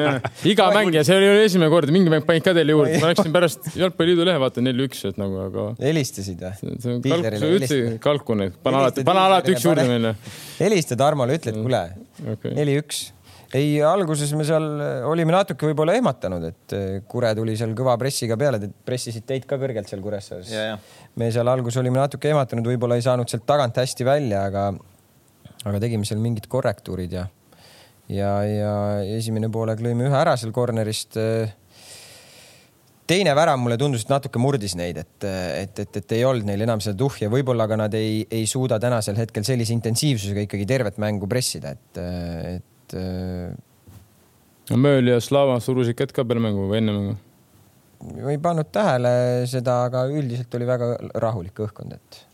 [0.52, 3.34] iga mäng ja see oli esimene kord, mingi mäng panid ka teile juurde, ma läksin
[3.34, 5.68] pärast Jalgpalliliidu lehe vaatan neli-üks, et nagu, aga.
[5.82, 6.74] helistasid või?
[6.82, 10.14] see on kalku, sa ütlesid kalku neid, pane alati, pane alati üks juurde meile.
[10.58, 11.86] helista Tarmole, ütle, et kuule,
[12.58, 13.06] neli-üks
[13.56, 14.66] ei, alguses me seal
[15.10, 19.58] olime natuke võib-olla ehmatanud, et eh, Kure tuli seal kõva pressiga peale, pressisid teid ka
[19.60, 20.52] kõrgelt seal Kuressaares.
[21.18, 24.70] me seal alguses olime natuke ehmatanud, võib-olla ei saanud sealt tagant hästi välja, aga,
[25.64, 27.26] aga tegime seal mingid korrektuurid ja,
[28.10, 28.74] ja, ja
[29.16, 31.18] esimene poolek lõime ühe ära seal corner'ist
[33.10, 36.62] teine värav mulle tundus, et natuke murdis neid, et, et, et, et ei olnud neil
[36.62, 41.00] enam seda tuhja, võib-olla ka nad ei, ei suuda tänasel hetkel sellise intensiivsusega ikkagi tervet
[41.02, 42.02] mängu pressida, et,
[42.54, 43.50] et et äh....
[44.70, 47.18] no Mööl ja Slava surusid kätt ka peale mängu või enne mängu?
[48.30, 49.12] ei pannud tähele
[49.50, 52.26] seda, aga üldiselt oli väga rahulik õhkkond, et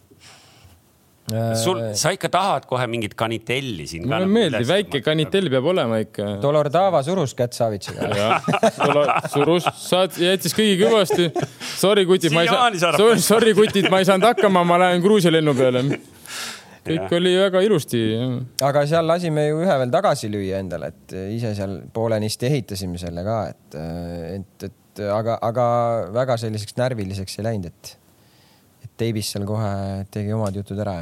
[1.58, 4.04] sul, sa ikka tahad kohe mingit kanitelli siin.
[4.06, 6.36] mulle meeldib, väike kanitell peab olema ikka.
[6.42, 8.38] Dolordava surus kätt Savitšiga.
[9.34, 11.32] surus, saad, jättis kõigi kõvasti.
[11.76, 15.56] Sorry, kutid, ma ei saa, sorry, kutid, ma ei saanud hakkama, ma lähen Gruusia lennu
[15.58, 15.82] peale
[16.86, 17.18] kõik ja.
[17.18, 18.00] oli väga ilusti.
[18.64, 23.26] aga seal lasime ju ühe veel tagasi lüüa endale, et ise seal poolenisti ehitasime selle
[23.26, 23.78] ka, et,
[24.38, 25.68] et, et aga, aga
[26.16, 27.94] väga selliseks närviliseks ei läinud, et,
[28.86, 29.70] et teibis seal kohe
[30.14, 31.00] tegi omad jutud ära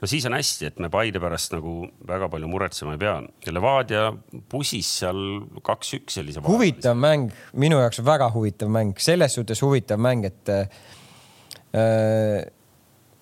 [0.00, 1.74] no siis on hästi, et me Paide pärast nagu
[2.08, 3.16] väga palju muretsema ei pea.
[3.52, 4.06] Levadia
[4.50, 5.20] pusis seal
[5.66, 6.42] kaks-üks sellise.
[6.46, 12.46] huvitav mäng, minu jaoks väga huvitav mäng, selles suhtes huvitav mäng, et äh,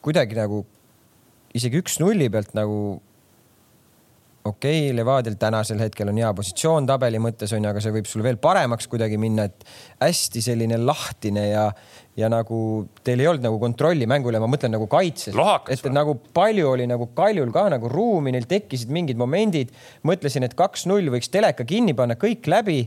[0.05, 0.65] kuidagi nagu
[1.57, 2.99] isegi üks nulli pealt nagu
[4.49, 8.09] okei okay,, Levadial tänasel hetkel on hea positsioon tabeli mõttes on ju, aga see võib
[8.09, 9.67] sul veel paremaks kuidagi minna, et
[10.03, 11.65] hästi selline lahtine ja,
[12.19, 12.61] ja nagu
[13.07, 15.35] teil ei olnud nagu kontrolli mängu üle, ma mõtlen nagu kaitses.
[15.35, 19.75] et, et nagu palju oli nagu Kaljul ka nagu ruumi, neil tekkisid mingid momendid.
[20.07, 22.81] mõtlesin, et kaks-null võiks teleka kinni panna, kõik läbi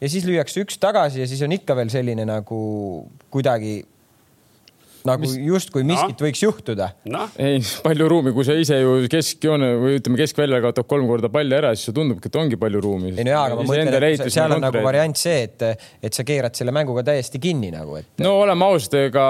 [0.00, 2.60] ja siis lüüakse üks tagasi ja siis on ikka veel selline nagu
[3.32, 3.82] kuidagi
[5.04, 5.34] nagu Mis...
[5.36, 6.24] justkui miskit no.
[6.24, 7.26] võiks juhtuda no..
[7.40, 11.56] ei, palju ruumi, kui sa ise ju keskjoone või ütleme, keskvälja kaotab kolm korda palli
[11.58, 13.12] ära, siis tundubki, et ongi palju ruumi.
[13.12, 16.24] ei no jaa, aga ma mõtlen, et seal on nagu variant see, et, et sa
[16.26, 18.08] keerad selle mänguga täiesti kinni nagu, et.
[18.24, 19.26] no oleme ausad, ega.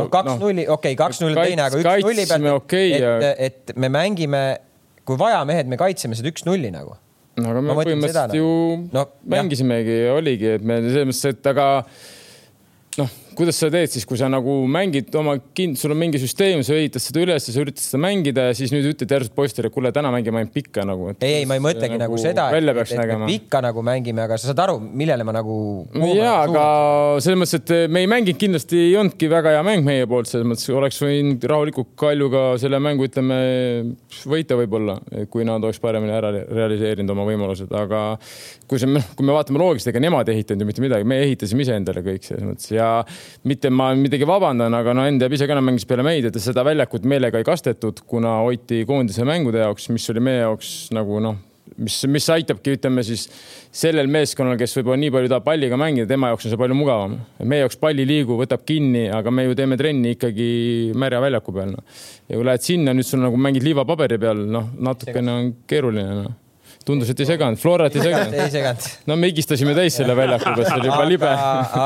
[0.00, 2.92] no kaks nulli no,, okei okay,, kaks null on teine, aga üks nulli pealt okay,
[2.98, 3.32] et, ja...
[3.50, 4.44] et me mängime,
[5.06, 6.98] kui vaja, mehed, me kaitseme seda üks nulli nagu
[7.38, 8.50] no aga me põhimõtteliselt ju
[8.90, 11.68] no, mängisimegi ja oligi, et me selles mõttes, et aga
[12.98, 16.62] noh kuidas sa teed siis, kui sa nagu mängid oma kind, sul on mingi süsteem,
[16.66, 19.92] sa ehitad seda üles, sa üritad seda mängida ja siis nüüd ütled järsult poistele, kuule,
[19.94, 21.10] täna mängime ainult pikka nagu.
[21.14, 24.24] ei, ei, ma ei mõtlegi nagu, nagu seda, et, et, et me pikka nagu mängime,
[24.24, 25.56] aga sa saad aru, millele ma nagu.
[26.14, 26.64] ja, aga
[27.24, 30.48] selles mõttes, et me ei mänginud, kindlasti ei olnudki väga hea mäng meie poolt, selles
[30.48, 33.38] mõttes oleks võinud rahulikult Kaljuga selle mängu, ütleme,
[34.30, 34.98] võita võib-olla,
[35.32, 38.04] kui nad oleks paremini ära realiseerinud oma võimalused, aga
[38.70, 41.64] kui see, kui me vaatame loogiliselt, ega nemad ei ehitanud ju mitte midagi, me ehitasime
[41.64, 42.88] iseendale kõik selles mõttes ja
[43.48, 46.38] mitte ma midagi vabandan, aga no Ende jääb ise ka enam mängis peale meid, et
[46.42, 51.20] seda väljakut meelega ei kastetud, kuna hoiti koondise mängude jaoks, mis oli meie jaoks nagu
[51.22, 51.40] noh,
[51.76, 53.26] mis, mis aitabki, ütleme siis
[53.74, 57.18] sellel meeskonnal, kes võib-olla nii palju tahab palliga mängida, tema jaoks on see palju mugavam.
[57.42, 60.48] meie jaoks pall ei liigu, võtab kinni, aga me ju teeme trenni ikkagi
[60.98, 61.84] märja väljaku peal no..
[62.28, 66.40] ja kui lähed sinna, nüüd sul nagu mängid liivapaberi peal, noh, natukene on keeruline noh
[66.86, 68.38] tundus, et ei seganud, Florat ei seganud.
[68.38, 68.92] ei seganud.
[69.10, 71.34] no me higistasime täis selle väljaku peal, see oli juba libe.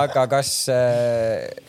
[0.03, 1.69] aga kas, äh,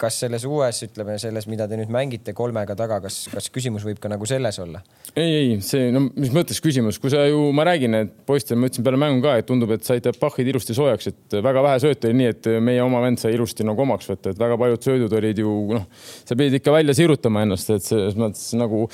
[0.00, 4.00] kas selles uues, ütleme selles, mida te nüüd mängite kolmega taga, kas, kas küsimus võib
[4.02, 4.82] ka nagu selles olla?
[5.16, 8.70] ei, ei, see, no mis mõttes küsimus, kui sa ju, ma räägin, et poistele ma
[8.70, 12.10] ütlesin peale mängu ka, et tundub, et saite pahhid ilusti soojaks, et väga vähe sööte
[12.10, 15.16] oli nii, et meie oma vend sai ilusti nagu omaks võtta, et väga paljud söödud
[15.20, 15.88] olid ju noh,
[16.22, 18.84] sa pidid ikka välja sirutama ennast, et selles mõttes nagu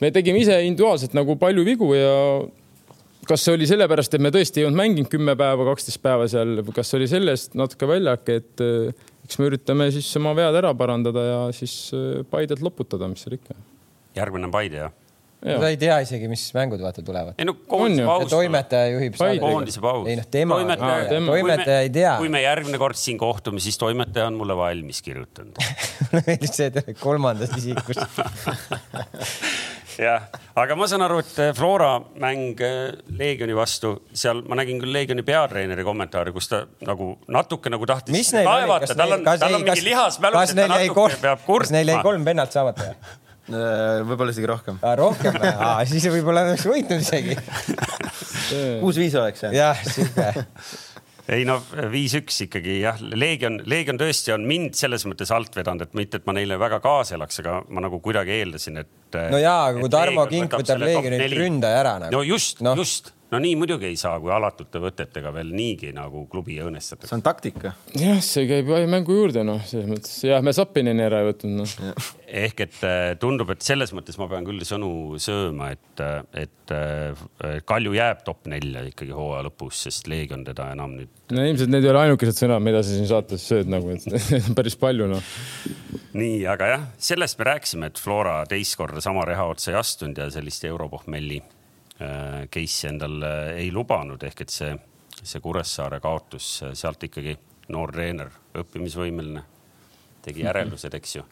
[0.00, 2.14] me tegime ise individuaalselt nagu palju vigu ja
[3.28, 6.60] kas see oli sellepärast, et me tõesti ei olnud mänginud kümme päeva, kaksteist päeva seal,
[6.76, 11.24] kas oli sellest natuke väljake, et eh, eks me üritame siis oma vead ära parandada
[11.26, 13.58] ja siis eh, Paidet loputada, mis seal ikka.
[14.18, 14.94] järgmine on Paide, jah?
[15.46, 15.58] Ja.
[15.60, 17.36] ta ei tea isegi, mis mängud vaata tulevad.
[17.38, 18.30] ei no koondise paus.
[18.32, 20.08] toimetaja juhib koondise paus.
[20.08, 21.34] ei noh, tema, toimetaja, tema.
[21.34, 22.14] toimetaja ei tea.
[22.18, 25.60] kui me järgmine kord siin kohtume, siis toimetaja on mulle valmis kirjutanud
[26.08, 28.00] mulle meeldib see, et kolmandast isikust
[30.00, 30.26] jah,
[30.58, 31.92] aga ma saan aru, et eh, Flora
[32.22, 37.72] mäng eh, Leegioni vastu, seal ma nägin küll Leegioni peatreeneri kommentaari, kus ta nagu natuke
[37.72, 41.68] nagu tahtis kaevata, tal on, tal on mingi lihasmälus, et ta natuke peab kurtma.
[41.68, 42.90] kas neil jäi kolm vennalt saamata?
[43.46, 44.80] Äh, võib-olla isegi rohkem.
[44.98, 45.52] rohkem või?
[45.92, 47.38] siis võib-olla oleks võitnud isegi.
[48.82, 49.54] kuus-viis oleks jah?
[49.54, 50.32] jah, sihuke
[51.32, 51.56] ei no
[51.92, 56.28] viis-üks ikkagi jah, Leegion, Leegion tõesti on mind selles mõttes alt vedanud, et mitte, et
[56.28, 59.18] ma neile väga kaasa elaks, aga ma nagu kuidagi eeldasin, et.
[59.32, 62.14] no jaa, aga kui Tarmo Kink võtab Leegionilt ründaja ära nagu.
[62.14, 66.24] no just no., just no nii muidugi ei saa, kui alatute võtetega veel niigi nagu
[66.30, 67.10] klubi õõnestatakse.
[67.10, 67.72] see on taktika.
[67.98, 72.04] jah, see käib mängu juurde noh, selles mõttes jah, me Sapinini ära ei võtnud noh.
[72.26, 74.90] ehk et äh, tundub, et selles mõttes ma pean küll sõnu
[75.22, 77.26] sööma, et, äh, et äh,
[77.66, 81.10] Kalju jääb top nelja ikkagi hooaja lõpus, sest Leegion teda enam nüüd.
[81.34, 84.06] no ilmselt need ei ole ainukesed sõnad, mida sa siin saates sööd nagu, et
[84.58, 85.34] päris palju noh.
[86.14, 90.22] nii, aga jah, sellest me rääkisime, et Flora teist korda sama reha otsa ei astunud
[90.22, 91.42] ja sellist europohmelli
[91.96, 93.22] Äh, case'i endal
[93.56, 94.74] ei lubanud, ehk et see,
[95.22, 97.36] see Kuressaare kaotus, sealt ikkagi
[97.72, 98.28] noor treener,
[98.60, 99.42] õppimisvõimeline,
[100.26, 101.24] tegi järeldused, eks ju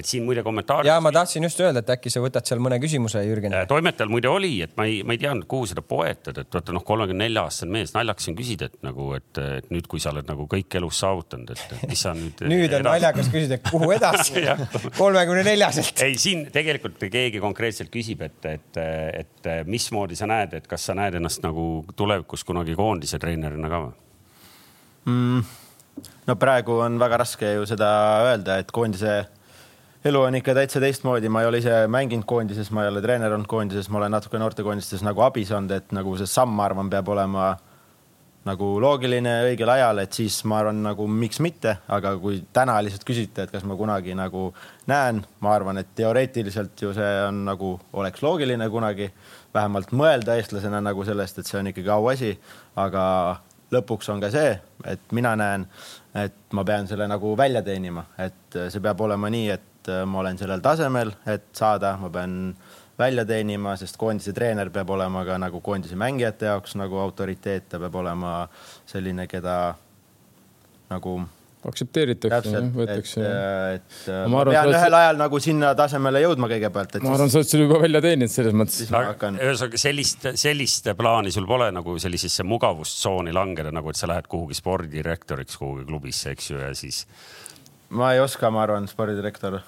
[0.00, 0.88] et siin muide kommentaarid.
[0.88, 3.54] ja ma tahtsin just öelda, et äkki sa võtad seal mõne küsimuse, Jürgen.
[3.56, 6.74] Äh, toimetajal muide oli, et ma ei, ma ei teadnud, kuhu seda poetada, et vaata
[6.76, 10.14] noh, kolmekümne nelja aastane mees, naljakas on küsida, et nagu, et, et nüüd, kui sa
[10.14, 12.44] oled nagu kõik elus saavutanud, et mis sa nüüd.
[12.54, 14.44] nüüd on naljakas küsida, et kuhu edasi
[15.00, 16.04] kolmekümne neljaselt.
[16.06, 18.82] ei, siin tegelikult keegi konkreetselt küsib, et, et,
[19.24, 23.82] et mismoodi sa näed, et kas sa näed ennast nagu tulevikus kunagi koondise treenerina ka
[23.86, 23.98] või
[25.10, 25.58] mm.?
[26.26, 27.90] no praegu on väga raske ju seda
[28.28, 29.24] öelda, et koondise
[30.04, 33.34] elu on ikka täitsa teistmoodi, ma ei ole ise mänginud koondises, ma ei ole treener
[33.36, 36.88] olnud koondises, ma olen natuke noortekoondistes nagu abis olnud, et nagu see samm, ma arvan,
[36.92, 37.50] peab olema
[38.48, 43.04] nagu loogiline õigel ajal, et siis ma arvan, nagu miks mitte, aga kui täna lihtsalt
[43.04, 44.48] küsite, et kas ma kunagi nagu
[44.88, 49.10] näen, ma arvan, et teoreetiliselt ju see on nagu oleks loogiline kunagi
[49.54, 52.32] vähemalt mõelda eestlasena nagu sellest, et see on ikkagi auasi,
[52.80, 53.04] aga
[53.74, 54.54] lõpuks on ka see,
[54.88, 55.68] et mina näen,
[56.16, 60.06] et ma pean selle nagu välja teenima, et see peab olema nii, et et äh,
[60.06, 62.36] ma olen sellel tasemel, et saada, ma pean
[63.00, 67.80] välja teenima, sest koondise treener peab olema ka nagu koondise mängijate jaoks nagu autoriteet, ta
[67.82, 68.34] peab olema
[68.88, 69.56] selline, keda
[70.90, 71.20] nagu
[71.60, 73.24] aktsepteeritakse, võetakse.
[73.76, 76.96] et, et ma, ma pean ühel ajal nagu sinna tasemele jõudma kõigepealt.
[77.04, 78.86] ma arvan, sa oled selle juba välja teeninud selles mõttes.
[78.88, 84.56] ühesõnaga sellist, sellist plaani sul pole nagu sellisesse mugavustsooni langeda, nagu et sa lähed kuhugi
[84.56, 87.02] spordidirektoriks kuhugi klubisse, eks ju, ja siis.
[87.92, 89.60] ma ei oska, ma arvan, spordidirektor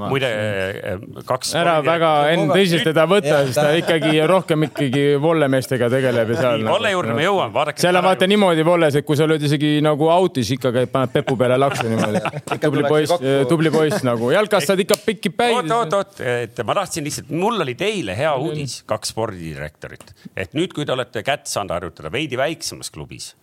[0.00, 1.52] muide eh, kaks.
[1.58, 6.66] ära väga Enn tõsiselt teda võtta, sest ta ikkagi rohkem ikkagi vollemeestega tegeleb ja seal.
[6.68, 7.82] Volle juurde me jõuame, vaadake.
[7.84, 11.14] seal on vaata niimoodi volles, et kui sa oled isegi nagu autis, ikka käid, paned
[11.14, 12.22] pepu peale laksu niimoodi.
[12.66, 13.16] tubli poiss,
[13.50, 15.56] tubli poiss nagu jalkas saad ikka pikki päid.
[15.62, 20.54] oot, oot, oot, et ma tahtsin lihtsalt, mul oli teile hea uudis, kaks spordidirektorit, et
[20.58, 23.34] nüüd, kui te olete kätt saanud harjutada veidi väiksemas klubis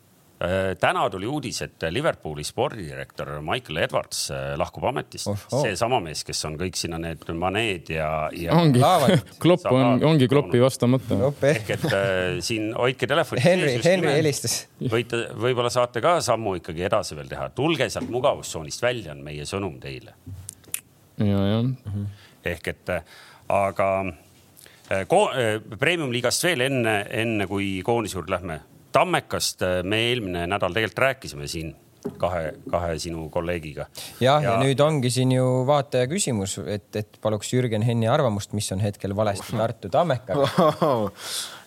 [0.80, 5.46] täna tuli uudis, et Liverpooli spordidirektor Michael Edwards äh, lahkub ametist oh,.
[5.52, 5.62] Oh.
[5.64, 8.56] seesama mees, kes on kõik sinna need maneed ja, ja.
[8.58, 8.82] ongi,
[9.44, 11.20] klopp on, ongi kloppi vastamata.
[11.48, 13.44] ehk et äh, siin hoidke telefoni.
[13.48, 14.58] Henry, Henry helistas.
[14.96, 17.48] võite, võib-olla saate ka sammu ikkagi edasi veel teha.
[17.56, 20.18] tulge sealt mugavustsoonist välja, on meie sõnum teile.
[21.24, 21.72] ja, jah.
[22.52, 22.94] ehk et
[23.54, 23.90] aga
[25.80, 28.60] premium-liigast veel enne, enne kui koondise juurde lähme
[28.94, 31.74] Tammekast äh, me eelmine nädal tegelikult rääkisime siin
[32.18, 33.88] kahe, kahe sinu kolleegiga.
[34.22, 38.72] jah, ja nüüd ongi siin ju vaataja küsimus, et, et paluks Jürgen Henni arvamust, mis
[38.76, 40.48] on hetkel valesti Tartu Tammekaga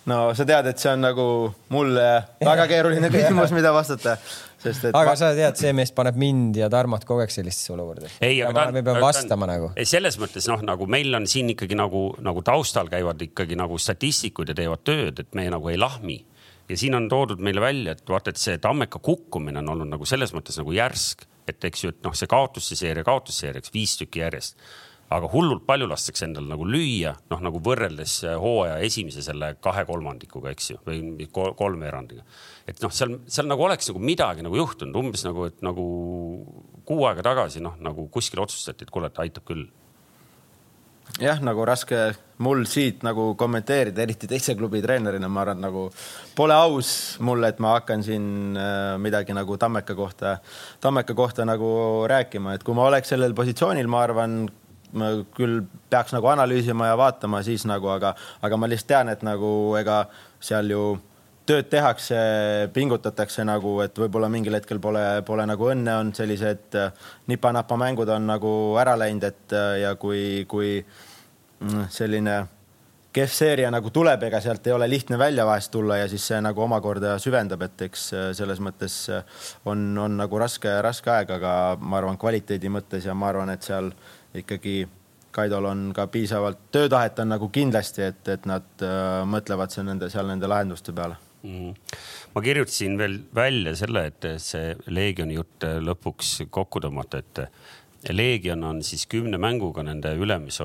[0.07, 1.27] no sa tead, et see on nagu
[1.73, 2.05] mulle
[2.43, 4.17] väga keeruline küsimus, mida vastata.
[4.61, 5.17] sest et aga ma...
[5.19, 8.11] sa tead, see mees paneb mind ja Tarmot kogu aeg sellisesse olukorda.
[8.21, 9.73] ei, aga ta, me peame vastama ta, nagu.
[9.83, 14.53] selles mõttes noh, nagu meil on siin ikkagi nagu, nagu taustal käivad ikkagi nagu statistikud
[14.53, 16.21] ja teevad tööd, et me nagu ei lahmi
[16.69, 20.07] ja siin on toodud meile välja, et vaata, et see Tammeka kukkumine on olnud nagu
[20.09, 24.23] selles mõttes nagu järsk, et eks ju, et noh, see kaotuste seeria kaotusseeriaks viis tükki
[24.25, 24.59] järjest.
[25.07, 30.51] aga hullult palju lastakse endal nagu lüüa, noh nagu võrreldes hooaja esimese selle kahe kolmandikuga,
[30.51, 32.25] eks ju, või kolmveerandiga.
[32.67, 35.85] et noh, seal, seal nagu oleks nagu midagi nagu juhtunud, umbes nagu, et nagu
[36.83, 39.69] kuu aega tagasi noh, nagu kuskil otsustati, et kuule, et aitab küll
[41.21, 42.11] jah, nagu raske
[42.43, 45.87] mul siit nagu kommenteerida, eriti teise klubi treenerina, ma arvan, nagu
[46.37, 46.91] pole aus
[47.25, 50.37] mulle, et ma hakkan siin äh, midagi nagu Tammeka kohta,
[50.83, 51.71] Tammeka kohta nagu
[52.09, 54.39] rääkima, et kui ma oleks sellel positsioonil, ma arvan,
[54.97, 58.13] ma küll peaks nagu analüüsima ja vaatama siis nagu, aga,
[58.45, 60.03] aga ma lihtsalt tean, et nagu ega
[60.39, 60.83] seal ju
[61.47, 62.17] tööd tehakse,
[62.75, 68.09] pingutatakse nagu, et võib-olla mingil hetkel pole, pole nagu õnne, on sellised äh, nipa-napa mängud
[68.11, 72.37] on nagu ära läinud, et äh, ja kui, kui mm, selline
[73.15, 76.41] kehv seeria nagu tuleb, ega sealt ei ole lihtne välja vahest tulla ja siis see
[76.43, 78.99] nagu omakorda süvendab, et eks äh, selles mõttes
[79.65, 83.67] on, on nagu raske, raske aeg, aga ma arvan, kvaliteedi mõttes ja ma arvan, et
[83.67, 83.93] seal
[84.37, 84.83] ikkagi
[85.37, 88.85] Kaidol on ka piisavalt töötahet on nagu kindlasti, et, et nad
[89.29, 91.26] mõtlevad seal nende, seal nende lahenduste peale.
[91.43, 98.83] Ma kirjutasin veel välja selle, et see Leegioni jutt lõpuks kokku tõmmata, et Leegion on
[98.85, 100.63] siis kümne mänguga nende ülemise,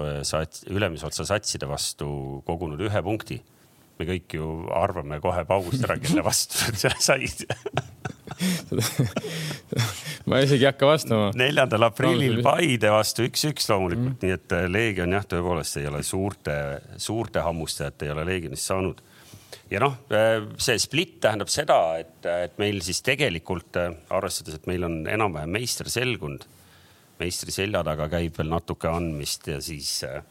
[0.70, 3.42] ülemisotsa satside vastu kogunud ühe punkti.
[3.98, 6.58] me kõik ju arvame kohe paugust ära, kelle vastu
[6.88, 7.44] nad said
[10.26, 11.30] ma isegi ei hakka vastama.
[11.36, 16.56] neljandal aprillil Paide vastu üks-üks loomulikult mm., nii et Leegion jah, tõepoolest ei ole suurte,
[16.96, 19.02] suurte hammustajat ei ole Leegionist saanud
[19.70, 19.98] ja noh,
[20.60, 23.78] see split tähendab seda, et, et meil siis tegelikult
[24.12, 26.46] arvestades, et meil on enam-vähem meister selgunud,
[27.22, 30.22] meistri selja taga käib veel natuke andmist ja siis äh,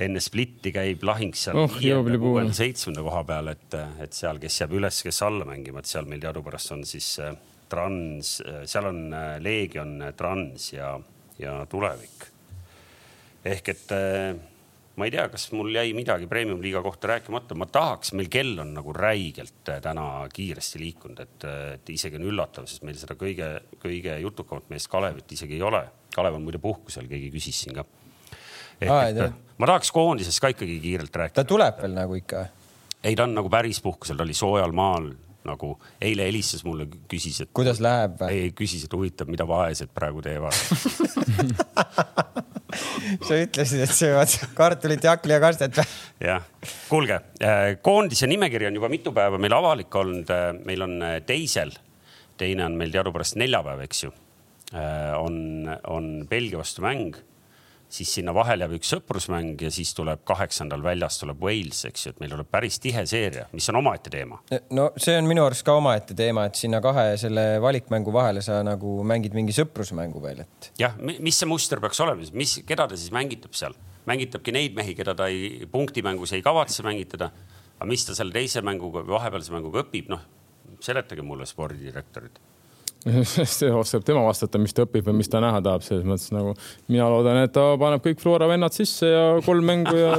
[0.00, 1.78] enne splitti käib lahing seal oh,
[2.20, 6.08] kuuenda, seitsmenda koha peal, et, et seal, kes jääb üles, kes alla mängima, et seal
[6.10, 7.34] meil teadupärast on siis äh,
[7.70, 9.02] Trans, äh, seal on
[9.42, 10.94] Leegion, Trans ja,
[11.40, 12.28] ja Tulevik.
[13.44, 13.92] ehk et
[14.96, 18.74] ma ei tea, kas mul jäi midagi premium-liiga kohta rääkimata, ma tahaks, meil kell on
[18.74, 23.16] nagu räigelt äh, täna kiiresti liikunud, et, äh, et isegi on üllatav, sest meil seda
[23.18, 25.84] kõige, kõige jutukamat meest Kalevit isegi ei ole.
[26.14, 27.86] Kalev on muide puhkusel, keegi küsis siin ka.
[28.80, 29.18] et
[29.60, 31.42] ma tahaks koondisest ka ikkagi kiirelt rääkida.
[31.42, 32.46] ta tuleb veel nagu ikka?
[33.04, 35.12] ei, ta on nagu päris puhkusel, ta oli soojal maal
[35.46, 37.50] nagu eile helistas mulle, küsis, et.
[37.56, 38.20] kuidas läheb?
[38.28, 40.56] ei, küsis, et huvitav, mida vaesed praegu teevad
[43.26, 45.86] sa ütlesid, et söövad kartulit, jakli ja kastet või?
[46.26, 46.46] jah,
[46.90, 51.18] kuulge, äh, koondise nimekiri on juba mitu päeva meil avalik olnud, äh, meil on äh,
[51.26, 51.72] teisel,
[52.40, 54.12] teine on meil teadupärast neljapäev, eks ju.
[54.70, 57.16] on, on Belgia vastu mäng
[57.90, 62.14] siis sinna vahele jääb üks sõprusmäng ja siis tuleb kaheksandal väljas tuleb Wales, eks ju,
[62.14, 64.40] et meil tuleb päris tihe seeria, mis on omaette teema.
[64.76, 68.60] no see on minu arust ka omaette teema, et sinna kahe selle valikmängu vahele sa
[68.66, 70.72] nagu mängid mingi sõprusmängu veel, et.
[70.80, 73.78] jah, mis see muster peaks olema, mis, keda ta siis mängitab seal?
[74.08, 77.30] mängitabki neid mehi, keda ta ei, punktimängus ei kavatse mängitada.
[77.78, 80.22] aga mis ta selle teise mänguga vahepealse mänguga õpib, noh
[80.80, 82.38] seletage mulle spordidirektorit
[83.24, 86.52] see oskab tema vastata, mis ta õpib ja mis ta näha tahab, selles mõttes nagu
[86.90, 90.18] mina loodan, et ta paneb kõik Flora vennad sisse ja kolm mängu ja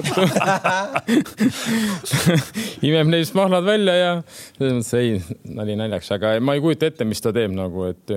[2.90, 4.14] imeb neist mahlad välja ja
[4.58, 5.20] selles mõttes ei,
[5.60, 8.16] nali naljaks, aga ma ei kujuta ette, mis ta teeb nagu, et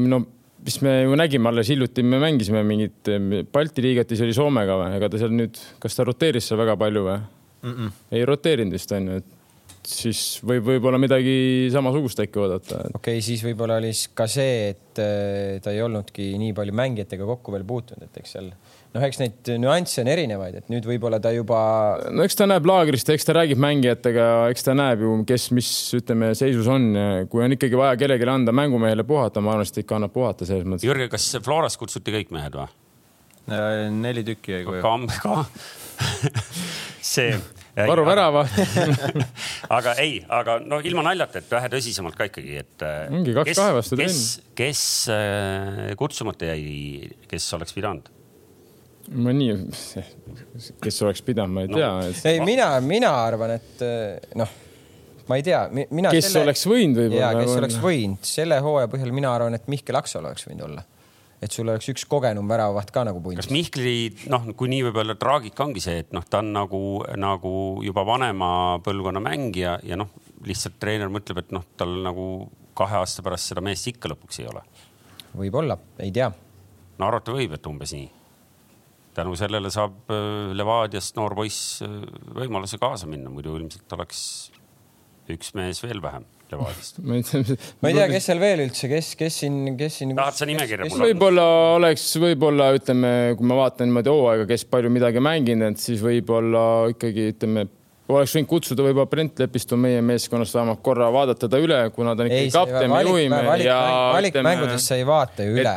[0.00, 0.22] no
[0.62, 3.12] mis me ju nägime alles hiljuti, me mängisime mingit
[3.52, 6.78] Balti liigat, siis oli Soomega või, ega ta seal nüüd, kas ta roteeris seal väga
[6.80, 7.72] palju või mm?
[7.72, 7.94] -mm.
[8.16, 9.41] ei roteerinud vist onju, et
[9.88, 12.82] siis võib võib-olla midagi samasugust äkki oodata.
[12.92, 17.26] okei okay,, siis võib-olla oli ka see, et äh, ta ei olnudki nii palju mängijatega
[17.28, 21.18] kokku veel puutunud, et eks seal noh, eks neid nüansse on erinevaid, et nüüd võib-olla
[21.22, 21.62] ta juba.
[22.12, 25.70] no eks ta näeb laagrist, eks ta räägib mängijatega, eks ta näeb ju, kes, mis
[25.98, 26.92] ütleme, seisus on.
[27.32, 30.48] kui on ikkagi vaja kellelegi anda mängumehele puhata, ma arvan, et ta ikka annab puhata
[30.48, 30.86] selles mõttes.
[30.86, 32.68] Jürgen, kas Florast kutsuti kõik mehed või?
[33.50, 35.42] Äh, neli tükki jäi koju.
[37.12, 37.34] see
[37.76, 38.42] varu värava
[39.78, 42.74] aga ei, aga no ilma naljata, et vähe tõsisemalt ka ikkagi, et.
[42.84, 44.10] Äh, mingi kaks kahe vastu trenn.
[44.10, 44.24] kes,
[44.58, 48.10] kes äh, kutsumata jäi, kes oleks pidanud?
[49.12, 49.56] ma nii,
[50.84, 51.80] kes oleks pidanud, ma ei no.
[51.80, 52.20] tea et....
[52.34, 54.54] ei, mina, mina arvan, et äh, noh,
[55.30, 56.12] ma ei tea, mina.
[56.12, 56.46] kes selle...
[56.46, 57.24] oleks võinud võib-olla.
[57.24, 60.86] ja, kes oleks võinud, selle hooaja põhjal mina arvan, et Mihkel Aksalu oleks võinud olla
[61.42, 63.42] et sul oleks üks kogenum väravavaht ka nagu pundis.
[63.42, 63.96] kas Mihkli,
[64.30, 66.80] noh, kui nii võib öelda, traagika ongi see, et noh, ta on nagu,
[67.18, 68.48] nagu juba vanema
[68.84, 70.12] põlvkonna mängija ja noh,
[70.46, 72.26] lihtsalt treener mõtleb, et noh, tal nagu
[72.78, 74.62] kahe aasta pärast seda meest ikka lõpuks ei ole.
[75.36, 76.30] võib-olla, ei tea.
[76.98, 78.10] no arvata võib, et umbes nii.
[79.18, 81.98] tänu sellele saab äh, Levadiast noor poiss äh,
[82.38, 84.22] võimaluse kaasa minna, muidu ilmselt oleks
[85.32, 88.90] üks mees veel vähem Levadiast ma ei tea, ma ei tea, kes seal veel üldse,
[88.92, 90.14] kes, kes siin, kes siin.
[90.18, 91.10] tahad sa nimekirja mulle?
[91.10, 91.46] võib-olla
[91.76, 97.30] oleks, võib-olla ütleme, kui ma vaatan niimoodi hooaega, kes palju midagi mänginud, siis võib-olla ikkagi
[97.34, 97.66] ütleme
[98.18, 102.24] oleks võinud kutsuda võib-olla Brent Lepistu meie meeskonnast vähemalt korra vaadata ta üle, kuna ta
[102.24, 103.78] on ikkagi kapten, me juhime valik, ja
[104.16, 105.74] valikmängudest sa ei vaata ju üle.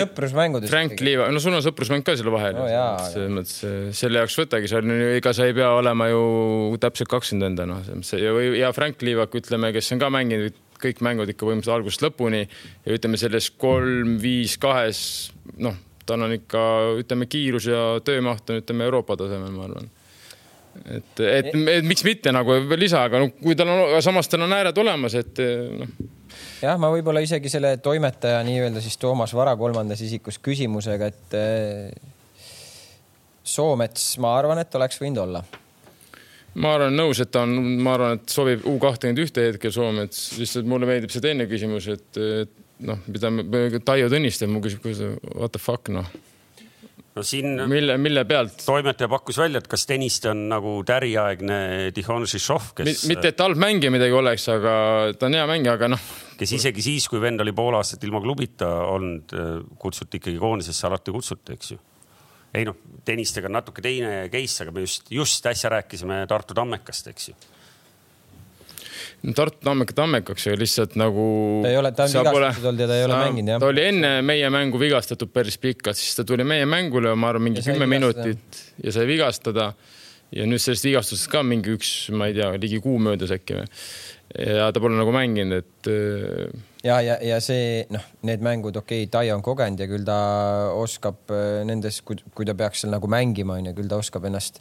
[0.00, 0.72] sõprusmängudest.
[0.72, 2.66] Frank Liiva, no sul on sõprusmäng ka seal vahel no,.
[3.08, 6.22] selles mõttes selle jaoks võtagi, seal on ju, ega sa ei pea olema ju
[6.82, 7.82] täpselt kakskümmend enda noh,
[8.58, 12.96] ja, Frank Liivak, ütleme, kes on ka mänginud kõik mängud ikka põhimõtteliselt algusest lõpuni ja
[12.96, 15.00] ütleme selles kolm-viis kahes,
[15.62, 16.62] noh, tal on ikka,
[17.00, 19.92] ütleme, kiirus ja töömaht on, ütleme, Euroopa tasemel, ma arvan
[20.84, 24.54] et, et, et miks mitte nagu lisa, aga no kui tal on, samas tal on
[24.56, 25.40] ääred olemas, et
[25.78, 25.92] noh.
[26.62, 32.50] jah, ma võib-olla isegi selle toimetaja nii-öelda siis Toomas Vara kolmandas isikus küsimusega, et eh,
[33.44, 35.44] Soomets, ma arvan, et oleks võinud olla.
[36.54, 40.28] Ma arvan nõus, et ta on, ma arvan, et sobib U kahtekümmend ühte hetkel Soomets,
[40.40, 42.54] lihtsalt mulle meeldib see teine küsimus, et, et
[42.88, 43.32] noh, mida
[43.84, 44.86] Taio Tõniste mu küsib,
[45.34, 46.08] what the fuck noh
[47.14, 47.62] no siin.
[47.68, 48.58] mille, mille pealt?
[48.66, 51.58] toimetaja pakkus välja, et kas Tõniste on nagu täriaegne
[51.94, 53.06] Tihon Šišov, kes.
[53.10, 54.74] mitte, et halb mängija midagi oleks, aga
[55.18, 56.12] ta on hea mängija, aga noh.
[56.40, 59.34] kes isegi siis, kui vend oli pool aastat ilma klubita olnud,
[59.80, 61.80] kutsuti ikkagi koondisesse, alati kutsuti, eks ju.
[62.54, 67.12] ei noh, Tõnistega on natuke teine case, aga me just, just äsja rääkisime Tartu Tammekast,
[67.14, 67.42] eks ju
[69.32, 71.24] Tartu Tammeka Tammekaks, aga lihtsalt nagu.
[71.64, 73.60] ta ei ole, ta on vigastatud olnud ja ta ei ole mänginud jah.
[73.62, 77.46] ta oli enne meie mängu vigastatud päris pikalt, siis ta tuli meie mängule, ma arvan,
[77.48, 79.72] mingi kümme minutit ja sai vigastada.
[80.34, 83.70] ja nüüd sellest vigastusest ka mingi üks, ma ei tea, ligi kuu möödas äkki või.
[84.58, 85.88] ja ta pole nagu mänginud, et.
[85.88, 90.04] Äh, ja, ja, ja see noh, need mängud, okei okay,, Tai on kogenud ja küll
[90.04, 90.18] ta
[90.76, 94.60] oskab äh, nendes, kui ta peaks seal nagu mängima, onju, küll ta oskab ennast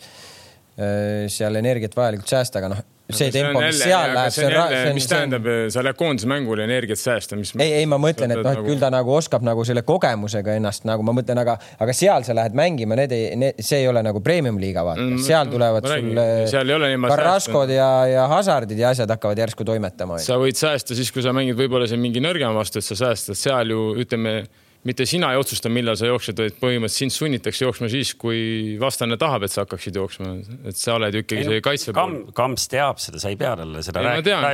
[0.78, 4.90] äh, seal energiat vajalikult säästa, aga noh see tempo, mis seal läheb, see on, see
[4.90, 4.98] on.
[4.98, 7.52] mis tähendab, sa lähed koondise mängule energiat säästa, mis.
[7.60, 10.88] ei, ei, ma mõtlen, et noh, et küll ta nagu oskab nagu selle kogemusega ennast
[10.88, 14.24] nagu ma mõtlen, aga, aga seal sa lähed mängima, need ei, see ei ole nagu
[14.24, 15.24] premium liiga, vaata mm,.
[15.28, 20.22] seal tulevad sul Carrascod ja, ja Hazardid ja asjad hakkavad järsku toimetama.
[20.24, 23.40] sa võid säästa siis, kui sa mängid võib-olla seal mingi nõrgema vastu, et sa säästad
[23.40, 24.44] seal ju ütleme
[24.88, 29.18] mitte sina ei otsusta, millal sa jooksed, vaid põhimõtteliselt sind sunnitakse jooksma siis, kui vastane
[29.20, 30.34] tahab, et sa hakkaksid jooksma.
[30.70, 32.18] et sa oled ju ikkagi see kaitse pool.
[32.36, 34.54] Kamps teab seda, sa ei pea talle seda rääkima.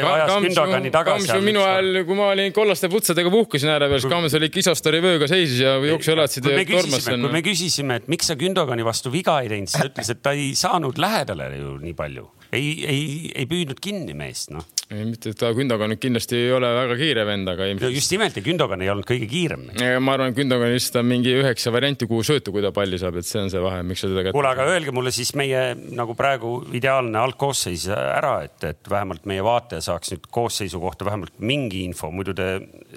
[1.10, 4.52] Kamps ju minu ajal, kui ma olin kollaste putsadega puhkasin ääre peal, siis Kamps oli
[4.54, 7.10] Kisostori vööga seisis ja jooksujalatsid tormas.
[7.10, 10.22] kui me küsisime, et miks sa Gündogani vastu viga ei teinud, siis ta ütles, et
[10.26, 13.02] ta ei saanud lähedale ju nii palju ei, ei,
[13.36, 14.66] ei püüdnud kinni meest, noh.
[14.90, 17.96] ei, mitte, et ta Gündogan nüüd kindlasti ei ole väga kiire vend, aga ilmselt....
[17.96, 19.68] just nimelt ja Gündogan ei olnud kõige kiirem.
[20.02, 23.20] ma arvan, et Gündogan lihtsalt on mingi üheksa varianti, kuhu sööta, kui ta palli saab,
[23.22, 24.38] et see on see vahe, miks sa teda kätte.
[24.38, 29.46] kuule, aga öelge mulle siis meie nagu praegu ideaalne algkoosseis ära, et, et vähemalt meie
[29.46, 32.56] vaataja saaks nüüd koosseisu kohta vähemalt mingi info, muidu te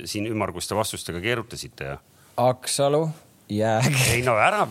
[0.09, 2.01] siin ümmarguste vastustega keerutasite ja.
[2.41, 3.05] Aksalu,
[3.53, 3.93] Jääg.
[4.15, 4.65] ei no ära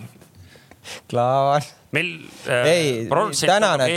[1.10, 1.68] Klaavan.
[1.92, 2.14] meil
[2.50, 3.08] äh, ei,
[3.46, 3.90] tänane,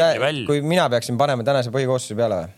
[0.46, 2.52] kui mina peaksin panema tänase põhikoosseisu peale või?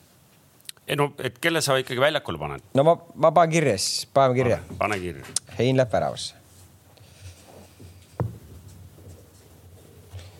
[0.86, 2.64] ei no, et kelle sa ikkagi väljakule paned?
[2.74, 4.58] no ma, ma panen kirja siis, paneme kirja.
[4.78, 5.36] pane kirja.
[5.58, 6.34] Hein läheb väravasse.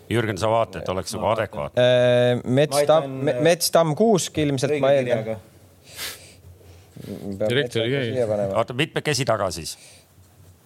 [0.07, 1.83] Jürgen, sa vaata, et oleks nagu adekvaatne.
[1.83, 5.35] Äh, Mets Tamm, äh, Mets Tamm Kuusk ilmselt ma eeldan.
[7.49, 8.27] direktor ei käi.
[8.55, 9.75] oota, mitmekesi taga siis?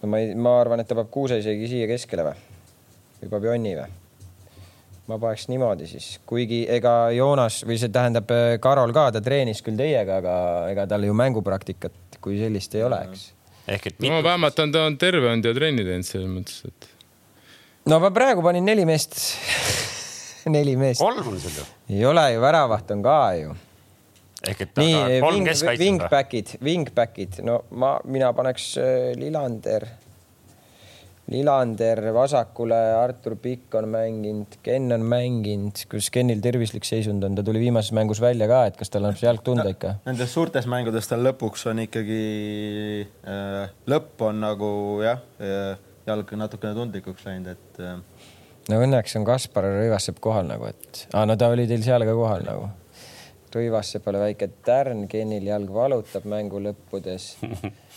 [0.01, 2.50] no ma ei, ma arvan, et ta paneb Kuuse isegi siia keskele või?
[3.21, 3.89] Või paneb Jonni või?
[5.11, 9.63] ma paneks niimoodi siis, kuigi ega Joonas või see tähendab äh, Karol ka, ta treenis
[9.65, 10.35] küll teiega, aga
[10.71, 13.25] ega tal ju mängupraktikat kui sellist ei ole, eks.
[13.75, 16.91] ehk et no vähemalt on ta on terve olnud ja trenni teinud selles mõttes, et.
[17.91, 19.17] no ma praegu panin neli meest
[20.55, 21.01] neli meest.
[21.01, 21.67] kolm on sul ju.
[21.97, 23.57] ei ole ju, väravaht on ka ju.
[24.53, 25.51] ehk et nii, wing,
[25.81, 29.89] wingback'id, wingback'id, no ma, mina paneks äh, Lillander
[31.29, 37.45] Lillander vasakule, Artur Pikk on mänginud, Ken on mänginud, kus Kenil tervislik seisund on, ta
[37.45, 39.93] tuli viimases mängus välja ka, et kas tal annab see jalg tunda ikka?
[40.07, 42.19] Nendes suurtes mängudes tal lõpuks on ikkagi
[43.05, 44.73] äh,, lõpp on nagu
[45.05, 45.77] jah äh,,
[46.09, 47.95] jalg natukene tundlikuks läinud, et äh....
[48.73, 52.17] no õnneks on Kaspar Rõivassepp kohal nagu, et ah, no ta oli teil seal ka
[52.17, 52.67] kohal nagu.
[53.51, 57.33] Rõivassepale väike tärn, Kenil jalg valutab mängu lõppudes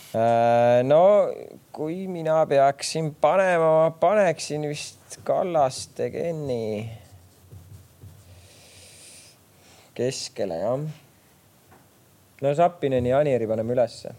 [0.83, 1.29] no
[1.75, 6.89] kui mina peaksin panema, ma paneksin vist Kallaste Kenni
[9.95, 10.85] keskele jah.
[12.41, 14.13] no Zappineni ja Anieri paneme ülesse.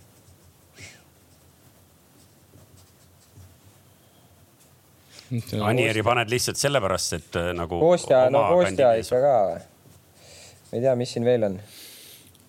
[5.63, 7.81] Anieri paned lihtsalt sellepärast, et äh, nagu.
[7.83, 9.65] Kostja, no Kostja ikka ka või?
[10.67, 11.57] ma ei tea, mis siin veel on.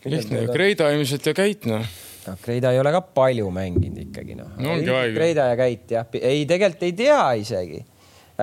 [0.05, 1.87] lihtne, Kreida ilmselt ja Käit noh
[2.27, 4.77] noh, Kreida ei ole ka palju mänginud ikkagi noh no,.
[5.15, 7.83] Kreida ja Käit jah, ei tegelikult ei tea isegi.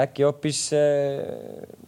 [0.05, 1.85] äkki hoopis äh,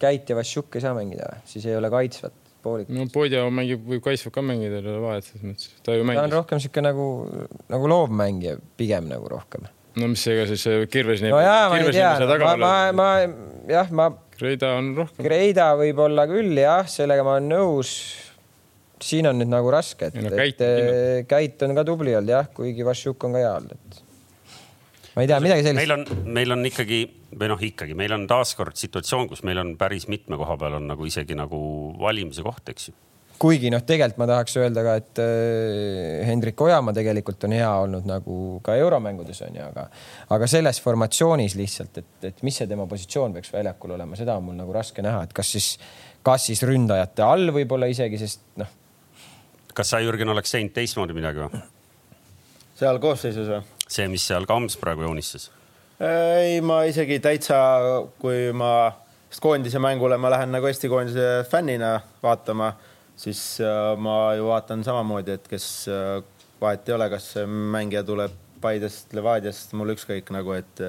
[0.00, 2.90] Käit ja Vassiuk ei saa mängida või, siis ei ole kaitsvat poolik.
[2.92, 5.70] no Podja mängib, võib kaitsvat ka mängida, ei ole vahet selles mõttes.
[5.84, 6.20] ta ju mängis.
[6.20, 7.06] ta on rohkem sihuke nagu,
[7.72, 9.68] nagu loovmängija, pigem nagu rohkem.
[10.00, 11.24] no mis ega siis kirves.
[11.24, 12.12] no jaa, ma ei tea,
[12.42, 13.08] ma, ma, ma
[13.70, 14.10] jah, ma.
[14.34, 15.22] Kreida on rohkem.
[15.22, 17.92] Kreida võib-olla küll jah, sellega ma olen nõus
[19.04, 22.50] siin on nüüd nagu raske, et, no, et äh, Käit on ka tubli olnud jah,
[22.56, 24.02] kuigi Vassiuk on ka hea olnud, et
[25.14, 25.80] ma ei tea, midagi sellist.
[25.82, 27.00] meil on, meil on ikkagi
[27.34, 30.86] või noh, ikkagi meil on taaskord situatsioon, kus meil on päris mitme koha peal on
[30.90, 31.58] nagu isegi nagu
[32.00, 33.00] valimise koht, eks ju
[33.44, 38.06] kuigi noh, tegelikult ma tahaks öelda ka, et äh, Hendrik Ojamaa tegelikult on hea olnud
[38.08, 39.88] nagu ka euromängudes on ju, aga,
[40.36, 44.48] aga selles formatsioonis lihtsalt, et, et mis see tema positsioon peaks väljakul olema, seda on
[44.48, 45.74] mul nagu raske näha, et kas siis,
[46.24, 48.70] kas siis ründajate all võib-olla isegi, sest noh
[49.74, 51.62] kas sa, Jürgen, oleks teinud teistmoodi midagi või?
[52.78, 53.62] seal koosseisus või?
[53.86, 55.50] see, mis seal Kams praegu joonistas?
[56.00, 57.58] ei, ma isegi täitsa,
[58.22, 58.92] kui ma
[59.42, 62.70] koondise mängule ma lähen nagu Eesti koondise fännina vaatama,
[63.18, 66.22] siis äh, ma ju vaatan samamoodi, et kes äh,
[66.60, 70.80] vahet ei ole, kas mängija tuleb Paidest, Levadiast, mul ükskõik nagu, et,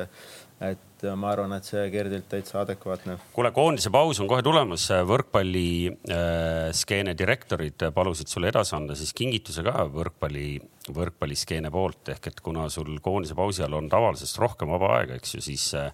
[0.64, 3.18] et et ma arvan, et see Gerdilt täitsa adekvaatne.
[3.36, 9.14] kuule, koondise paus on kohe tulemas, võrkpalli äh, skeene direktorid palusid sulle edasi anda siis
[9.18, 10.58] kingituse ka võrkpalli,
[10.96, 12.16] võrkpalliskeene poolt.
[12.16, 15.72] Ehk et kuna sul koondise pausi all on tavalisest rohkem vaba aega, eks ju, siis
[15.80, 15.92] äh,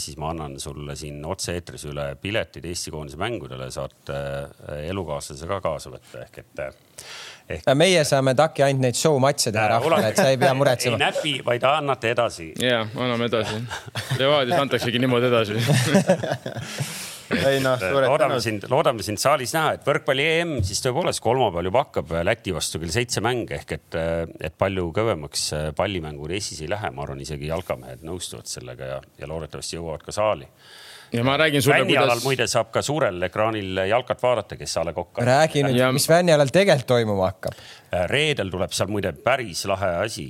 [0.00, 5.60] siis ma annan sulle siin otse-eetris üle piletid Eesti koondise mängudele, saad äh, elukaaslase ka
[5.64, 6.22] kaasa võtta.
[6.24, 6.78] Ehk et äh,
[7.48, 7.68] ehk....
[7.78, 10.96] meie saame TAK-i ainult neid show matše teha rahvale, et sa ei pea muretsema.
[10.98, 12.52] ei näpi, vaid annate edasi.
[12.62, 13.60] ja, anname edasi.
[14.20, 15.58] Levadias antaksegi niimoodi edasi
[17.50, 21.84] ei noh, loodame sind, loodame sind saalis näha, et võrkpalli EM siis tõepoolest kolmapäeval juba
[21.84, 23.98] hakkab Läti vastu kell seitse mäng ehk et,
[24.48, 29.28] et palju kõvemaks pallimängud Eestis ei lähe, ma arvan, isegi jalkamehed nõustuvad sellega ja, ja
[29.30, 30.48] loodetavasti jõuavad ka saali
[31.12, 31.94] ja ma räägin sulle, kuidas.
[31.94, 35.26] Vännialal muide saab ka suurel ekraanil jalkat vaadata, kes A Le Coq on.
[35.26, 37.56] räägi nüüd ja..., mis Vännialal tegelikult toimuma hakkab.
[37.92, 40.28] Äh, reedel tuleb seal muide päris lahe asi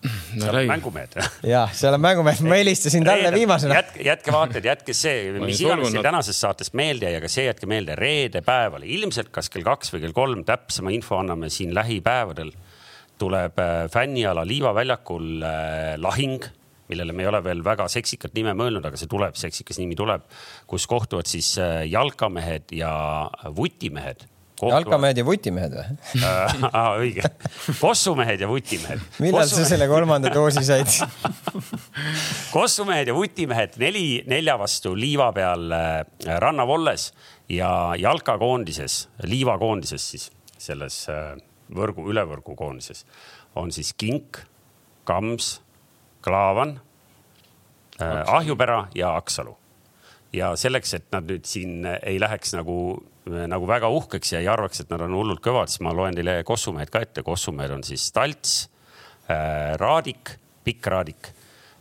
[0.34, 1.16] no, seal on mängumehed.
[1.54, 3.76] ja, seal on mängumehed, ma helistasin talle viimasena.
[3.80, 7.68] jätke, jätke vaated, jätke see, mis iganes see tänasest saatest meelde jäi, aga see jätke
[7.70, 12.54] meelde reede päeval, ilmselt kas kell kaks või kell kolm, täpsema info anname siin lähipäevadel.
[13.20, 16.40] tuleb äh, fänniala Liiva väljakul äh, lahing
[16.90, 20.26] millele me ei ole veel väga seksikat nime mõelnud, aga see tuleb, seksikas nimi tuleb,
[20.70, 22.92] kus kohtuvad siis äh, jalkamehed ja
[23.56, 24.26] vutimehed
[24.68, 26.64] jalkamehed ja vutimehed või äh,?
[27.00, 27.30] õige,
[27.80, 29.00] kossumehed ja vutimehed.
[29.22, 29.64] millal Kossumehed...
[29.64, 30.90] sa selle kolmanda doosi said
[32.56, 36.02] kossumehed ja vutimehed neli nelja vastu liiva peal äh,
[36.44, 37.10] rannavolles
[37.50, 40.28] ja jalkakoondises, liivakoondises siis
[40.60, 41.06] selles
[41.74, 43.06] võrgu, ülevõrgu koondises
[43.58, 44.42] on siis kink,
[45.08, 45.58] kams
[46.24, 46.76] Klaavan
[48.00, 49.56] äh,, Ahjupera ja Aksalu.
[50.32, 54.84] ja selleks, et nad nüüd siin ei läheks nagu, nagu väga uhkeks ja ei arvaks,
[54.84, 57.22] et nad on hullult kõvad, siis ma loen teile kossumehed ka ette.
[57.26, 58.68] kossumehed on siis Talts
[59.26, 61.32] äh,, Raadik, Pikk Raadik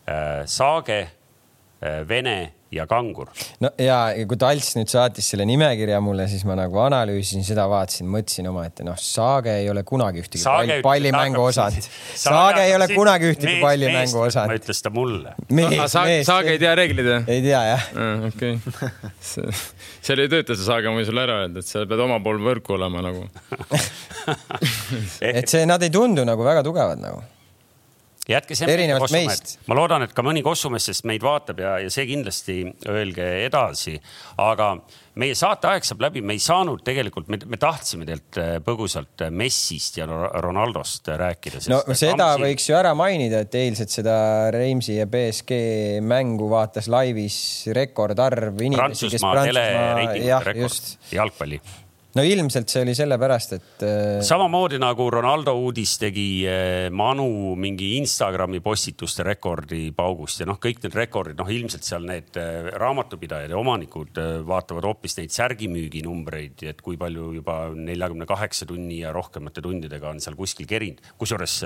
[0.09, 3.29] äh,, Saage äh,, Vene ja Kangur.
[3.63, 3.97] no ja,
[4.29, 8.85] kui Talts nüüd saatis selle nimekirja mulle, siis ma nagu analüüsisin seda, vaatasin, mõtlesin omaette,
[8.87, 11.89] noh, Saage ei ole kunagi ühtegi Saage pall, pallimängu osanud.
[12.19, 14.59] Saage ei ole kunagi ühtegi pallimängu osanud.
[14.59, 15.33] ütles ta mulle.
[15.89, 17.19] Saage, saage ei tea reegleid või?
[17.35, 17.89] ei tea jah.
[18.29, 18.59] okei,
[20.05, 22.41] seal ei tööta see Saage, ma võin sulle ära öelda, et seal pead oma pool
[22.43, 23.25] võrku olema nagu
[25.39, 27.23] et see, nad ei tundu nagu väga tugevad nagu
[28.29, 29.57] jätke see erinevalt meist.
[29.69, 33.97] ma loodan, et ka mõni kossumeestest meid vaatab ja, ja see kindlasti öelge edasi.
[34.39, 34.75] aga
[35.19, 39.99] meie saateaeg saab läbi, me ei saanud tegelikult, me tahtsime teilt äh, põgusalt äh, Messist
[39.99, 41.63] ja Ronaldost rääkida.
[41.73, 42.45] no seda Kamsi...
[42.45, 44.15] võiks ju ära mainida, et eilset seda
[44.55, 45.59] Reimsi ja BSG
[46.05, 47.39] mängu vaatas laivis
[47.75, 51.61] rekordarv inimesi, kes Prantsusmaa telereitingu rekord, jalgpalli
[52.17, 53.83] no ilmselt see oli sellepärast, et.
[53.85, 60.57] Äh, samamoodi nagu Ronaldo uudis tegi äh, Manu mingi Instagrami postituste rekordi paugust ja noh,
[60.61, 66.65] kõik need rekordid, noh ilmselt seal need äh, raamatupidajad ja omanikud vaatavad hoopis neid särgimüüginumbreid,
[66.71, 71.03] et kui palju juba neljakümne kaheksa tunni ja rohkemate tundidega on seal kuskil kerinud.
[71.19, 71.61] kusjuures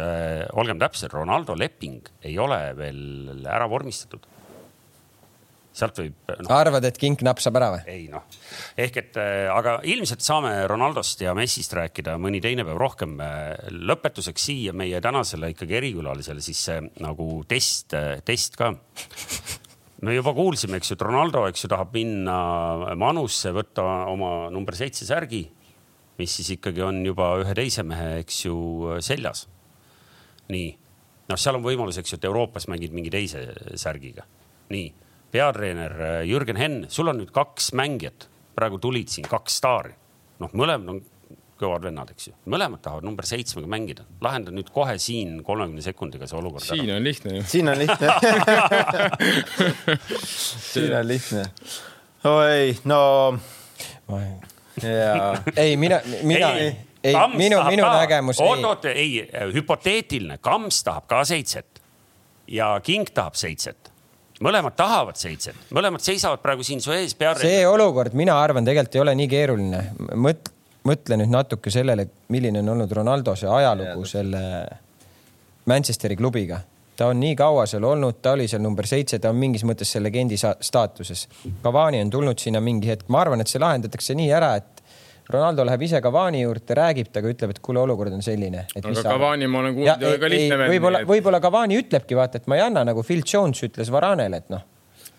[0.59, 4.27] olgem täpsed, Ronaldo leping ei ole veel ära vormistatud
[5.73, 6.49] sealt võib no..
[6.53, 7.81] arvad, et kink napsab ära või?
[7.89, 8.25] ei noh,
[8.79, 13.17] ehk et äh, aga ilmselt saame Ronaldost ja Messist rääkida mõni teine päev rohkem.
[13.23, 16.61] Äh, lõpetuseks siia meie tänasele ikkagi erikülalisele siis
[17.01, 18.73] nagu test, äh, test ka
[20.03, 22.37] me juba kuulsime, eks ju, et Ronaldo, eks ju, tahab minna
[22.99, 25.45] Manusse, võtta oma number seitse särgi,
[26.19, 28.57] mis siis ikkagi on juba ühe teise mehe, eks ju,
[29.01, 29.47] seljas.
[30.53, 30.73] nii,
[31.31, 33.47] noh, seal on võimalus, eks ju, et Euroopas mängid mingi teise
[33.79, 34.27] särgiga.
[34.73, 34.91] nii
[35.33, 38.27] peatreener äh, Jürgen Henn, sul on nüüd kaks mängijat,
[38.57, 39.95] praegu tulid siin kaks staari.
[40.43, 41.01] noh, mõlemad on
[41.63, 44.05] kõvad vennad, eks ju, mõlemad tahavad number seitsmega mängida.
[44.21, 46.97] lahenda nüüd kohe siin kolmekümne sekundiga see olukord siin ära.
[46.97, 47.43] on lihtne ju.
[47.49, 48.07] siin on lihtne
[50.73, 51.43] siin on lihtne.
[52.29, 53.03] oi, no.
[55.55, 58.41] ei, mina, mina ei, ei, minu, minu nägemus.
[58.41, 59.23] oot, oot, ei,
[59.55, 61.81] hüpoteetiline, Kams tahab ka seitset
[62.47, 63.92] ja King tahab seitset
[64.43, 67.41] mõlemad tahavad seitset, mõlemad seisavad praegu siin su ees peale.
[67.43, 69.83] see olukord, mina arvan, tegelikult ei ole nii keeruline.
[70.19, 70.51] mõt-,
[70.87, 74.43] mõtle nüüd natuke sellele, milline on olnud Ronaldo see ajalugu selle
[75.65, 76.59] Manchesteri klubiga.
[76.95, 79.89] ta on nii kaua seal olnud, ta oli seal number seitse, ta on mingis mõttes
[79.95, 81.27] see legendi staatuses.
[81.63, 84.72] Cavani on tulnud sinna mingi hetk, ma arvan, et see lahendatakse nii ära, et
[85.31, 88.65] Ronaldo läheb ise Cavani juurde, räägib temaga, ütleb, et kuule, olukord on selline.
[88.75, 90.73] aga Cavani ma olen kuulnud, ei ole ka lihtne vend.
[90.75, 94.53] võib-olla, võib-olla Cavani ütlebki, vaata, et ma ei anna nagu Phil Jones ütles Varanele, et
[94.53, 94.69] noh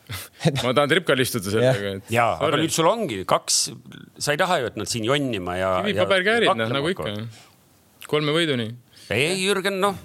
[0.67, 1.97] ma tahan tripkal istuda sellega.
[2.13, 3.61] ja, aga nüüd sul ongi kaks,
[4.21, 5.75] sa ei taha ju, et nad siin jonnima ja.
[5.81, 7.15] kivipaberkäärid, noh nagu ikka.
[8.11, 8.75] kolme võiduni
[9.13, 9.97] ei, Jürgen, noh,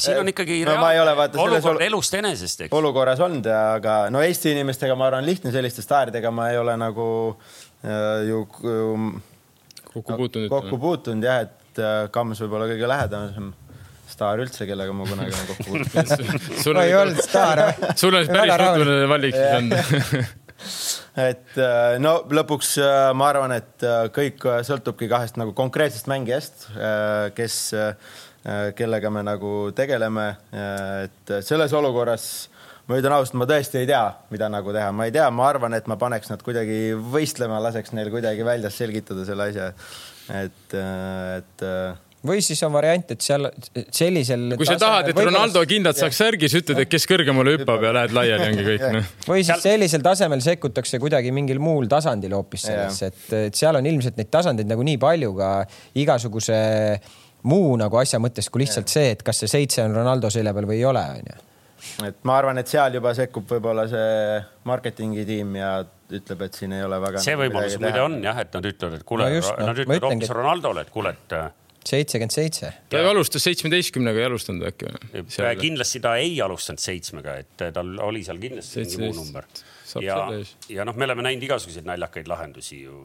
[0.00, 1.86] siin on ikkagi no, ma ei ole, vaata, olukord ol...
[1.88, 2.76] elust enesest, eks.
[2.76, 7.08] olukorras olnud, aga no Eesti inimestega ma arvan, lihtne selliste staaridega ma ei ole nagu
[7.32, 8.84] äh, ju, ju
[9.96, 10.48] kokku puutunud?
[10.52, 13.52] kokku puutunud jah, et äh, Kams võib olla kõige lähedasem
[14.06, 16.34] staar üldse, kellega ma kunagi olen kokku puutunud
[16.64, 17.94] sul ei olnud staar või?
[18.02, 20.34] sul on päris nutune valik siis olnud
[21.30, 26.68] et äh, no lõpuks äh, ma arvan, et kõik sõltubki kahest nagu konkreetsest mängijast,
[27.36, 27.56] kes,
[28.78, 30.26] kellega me nagu tegeleme.
[31.04, 32.26] et selles olukorras
[32.86, 35.74] ma ütlen ausalt, ma tõesti ei tea, mida nagu teha, ma ei tea, ma arvan,
[35.78, 36.80] et ma paneks nad kuidagi
[37.12, 39.70] võistlema, laseks neil kuidagi väljas selgitada selle asja.
[40.42, 41.66] et, et
[42.26, 43.48] või siis on variant, et seal
[43.94, 44.54] sellisel.
[44.58, 47.92] kui sa tahad, et Ronaldo kindlalt saaks särgi, siis ütled, et kes kõrgemale hüppab ja
[47.94, 49.02] lähed laiali, ongi kõik no..
[49.28, 53.86] või siis sellisel tasemel sekkutakse kuidagi mingil muul tasandil hoopis sellesse, et, et seal on
[53.86, 55.50] ilmselt neid tasandeid nagu nii palju ka
[56.02, 56.60] igasuguse
[57.46, 60.66] muu nagu asja mõttes kui lihtsalt see, et kas see seitse on Ronaldo selja peal
[60.70, 61.45] või ei ole, onju
[62.06, 65.76] et ma arvan, et seal juba sekkub võib-olla see marketingi tiim ja
[66.16, 67.22] ütleb, et siin ei ole väga.
[67.24, 70.86] see võimalus muide on jah, et nad ütlevad, et kuule no, nad ütlevad hoopis Ronaldole,
[70.86, 71.36] et kuule, et.
[71.36, 71.54] Äh,
[71.86, 72.72] seitsekümmend seitse.
[72.90, 75.52] ta ju alustas seitsmeteistkümnega, ei alustanud äkki või?
[75.60, 79.46] kindlasti ta ei alustanud seitsmega, et tal oli seal kindlasti mingi muu number.
[80.02, 80.18] ja,
[80.72, 82.98] ja noh, me oleme näinud igasuguseid naljakaid lahendusi ju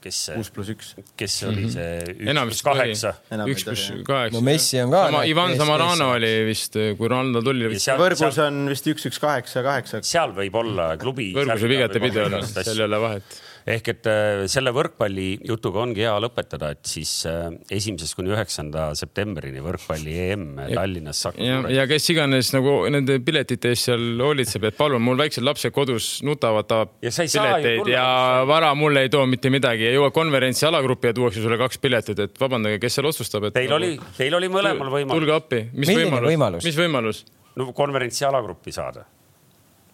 [0.00, 0.38] kes see.
[0.38, 0.92] kuus pluss üks.
[1.20, 1.74] kes oli mhm.
[1.74, 3.12] see üks pluss kaheksa?
[3.46, 4.36] üks pluss kaheksa.
[4.36, 5.04] no Messi on ka.
[5.10, 7.70] sama Ivan Samarano oli vist, kui Ronaldo tuli.
[8.00, 8.48] võrgus seal...
[8.48, 10.02] on vist üks, üks, kaheksa, kaheksa.
[10.06, 11.30] seal võib olla klubi.
[11.36, 13.40] võrgus võib igatepidi olla, seal ei ole vahet
[13.74, 18.90] ehk et äh, selle võrkpalli jutuga ongi hea lõpetada, et siis äh, esimesest kuni üheksanda
[18.98, 21.22] septembrini võrkpalli EM Tallinnas.
[21.38, 25.74] ja, ja kes iganes nagu nende piletite eest seal hoolitseb, et palun, mul väiksed lapsed
[25.76, 28.04] kodus nutavad, tahab pileteid ja
[28.48, 32.24] vara mulle ei too mitte midagi ja jõuad konverentsi alagrupi ja tuuakse sulle kaks piletit,
[32.26, 33.56] et vabandage, kes seal otsustab, et.
[33.56, 35.16] Teil oli, teil oli mõlemal võimalus.
[35.16, 37.24] tulge appi, mis võimalus, mis võimalus?
[37.58, 39.04] no konverentsi alagruppi saada.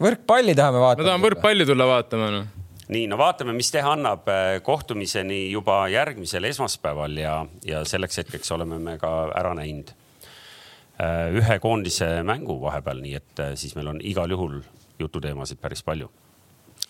[0.03, 1.03] võrkpalli tahame vaatama.
[1.03, 2.55] ma tahan võrkpalli tulla vaatama noh
[2.89, 4.29] nii, no vaatame, mis teha annab.
[4.31, 7.37] Äh, kohtumiseni juba järgmisel esmaspäeval ja,
[7.67, 13.43] ja selleks hetkeks oleme me ka ära näinud äh, ühe koondise mängu vahepeal, nii et
[13.43, 14.61] äh, siis meil on igal juhul
[14.99, 16.11] jututeemasid päris palju.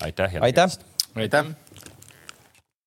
[0.03, 0.39] aitäh.
[0.41, 0.79] aitäh.
[1.17, 1.55] aitäh.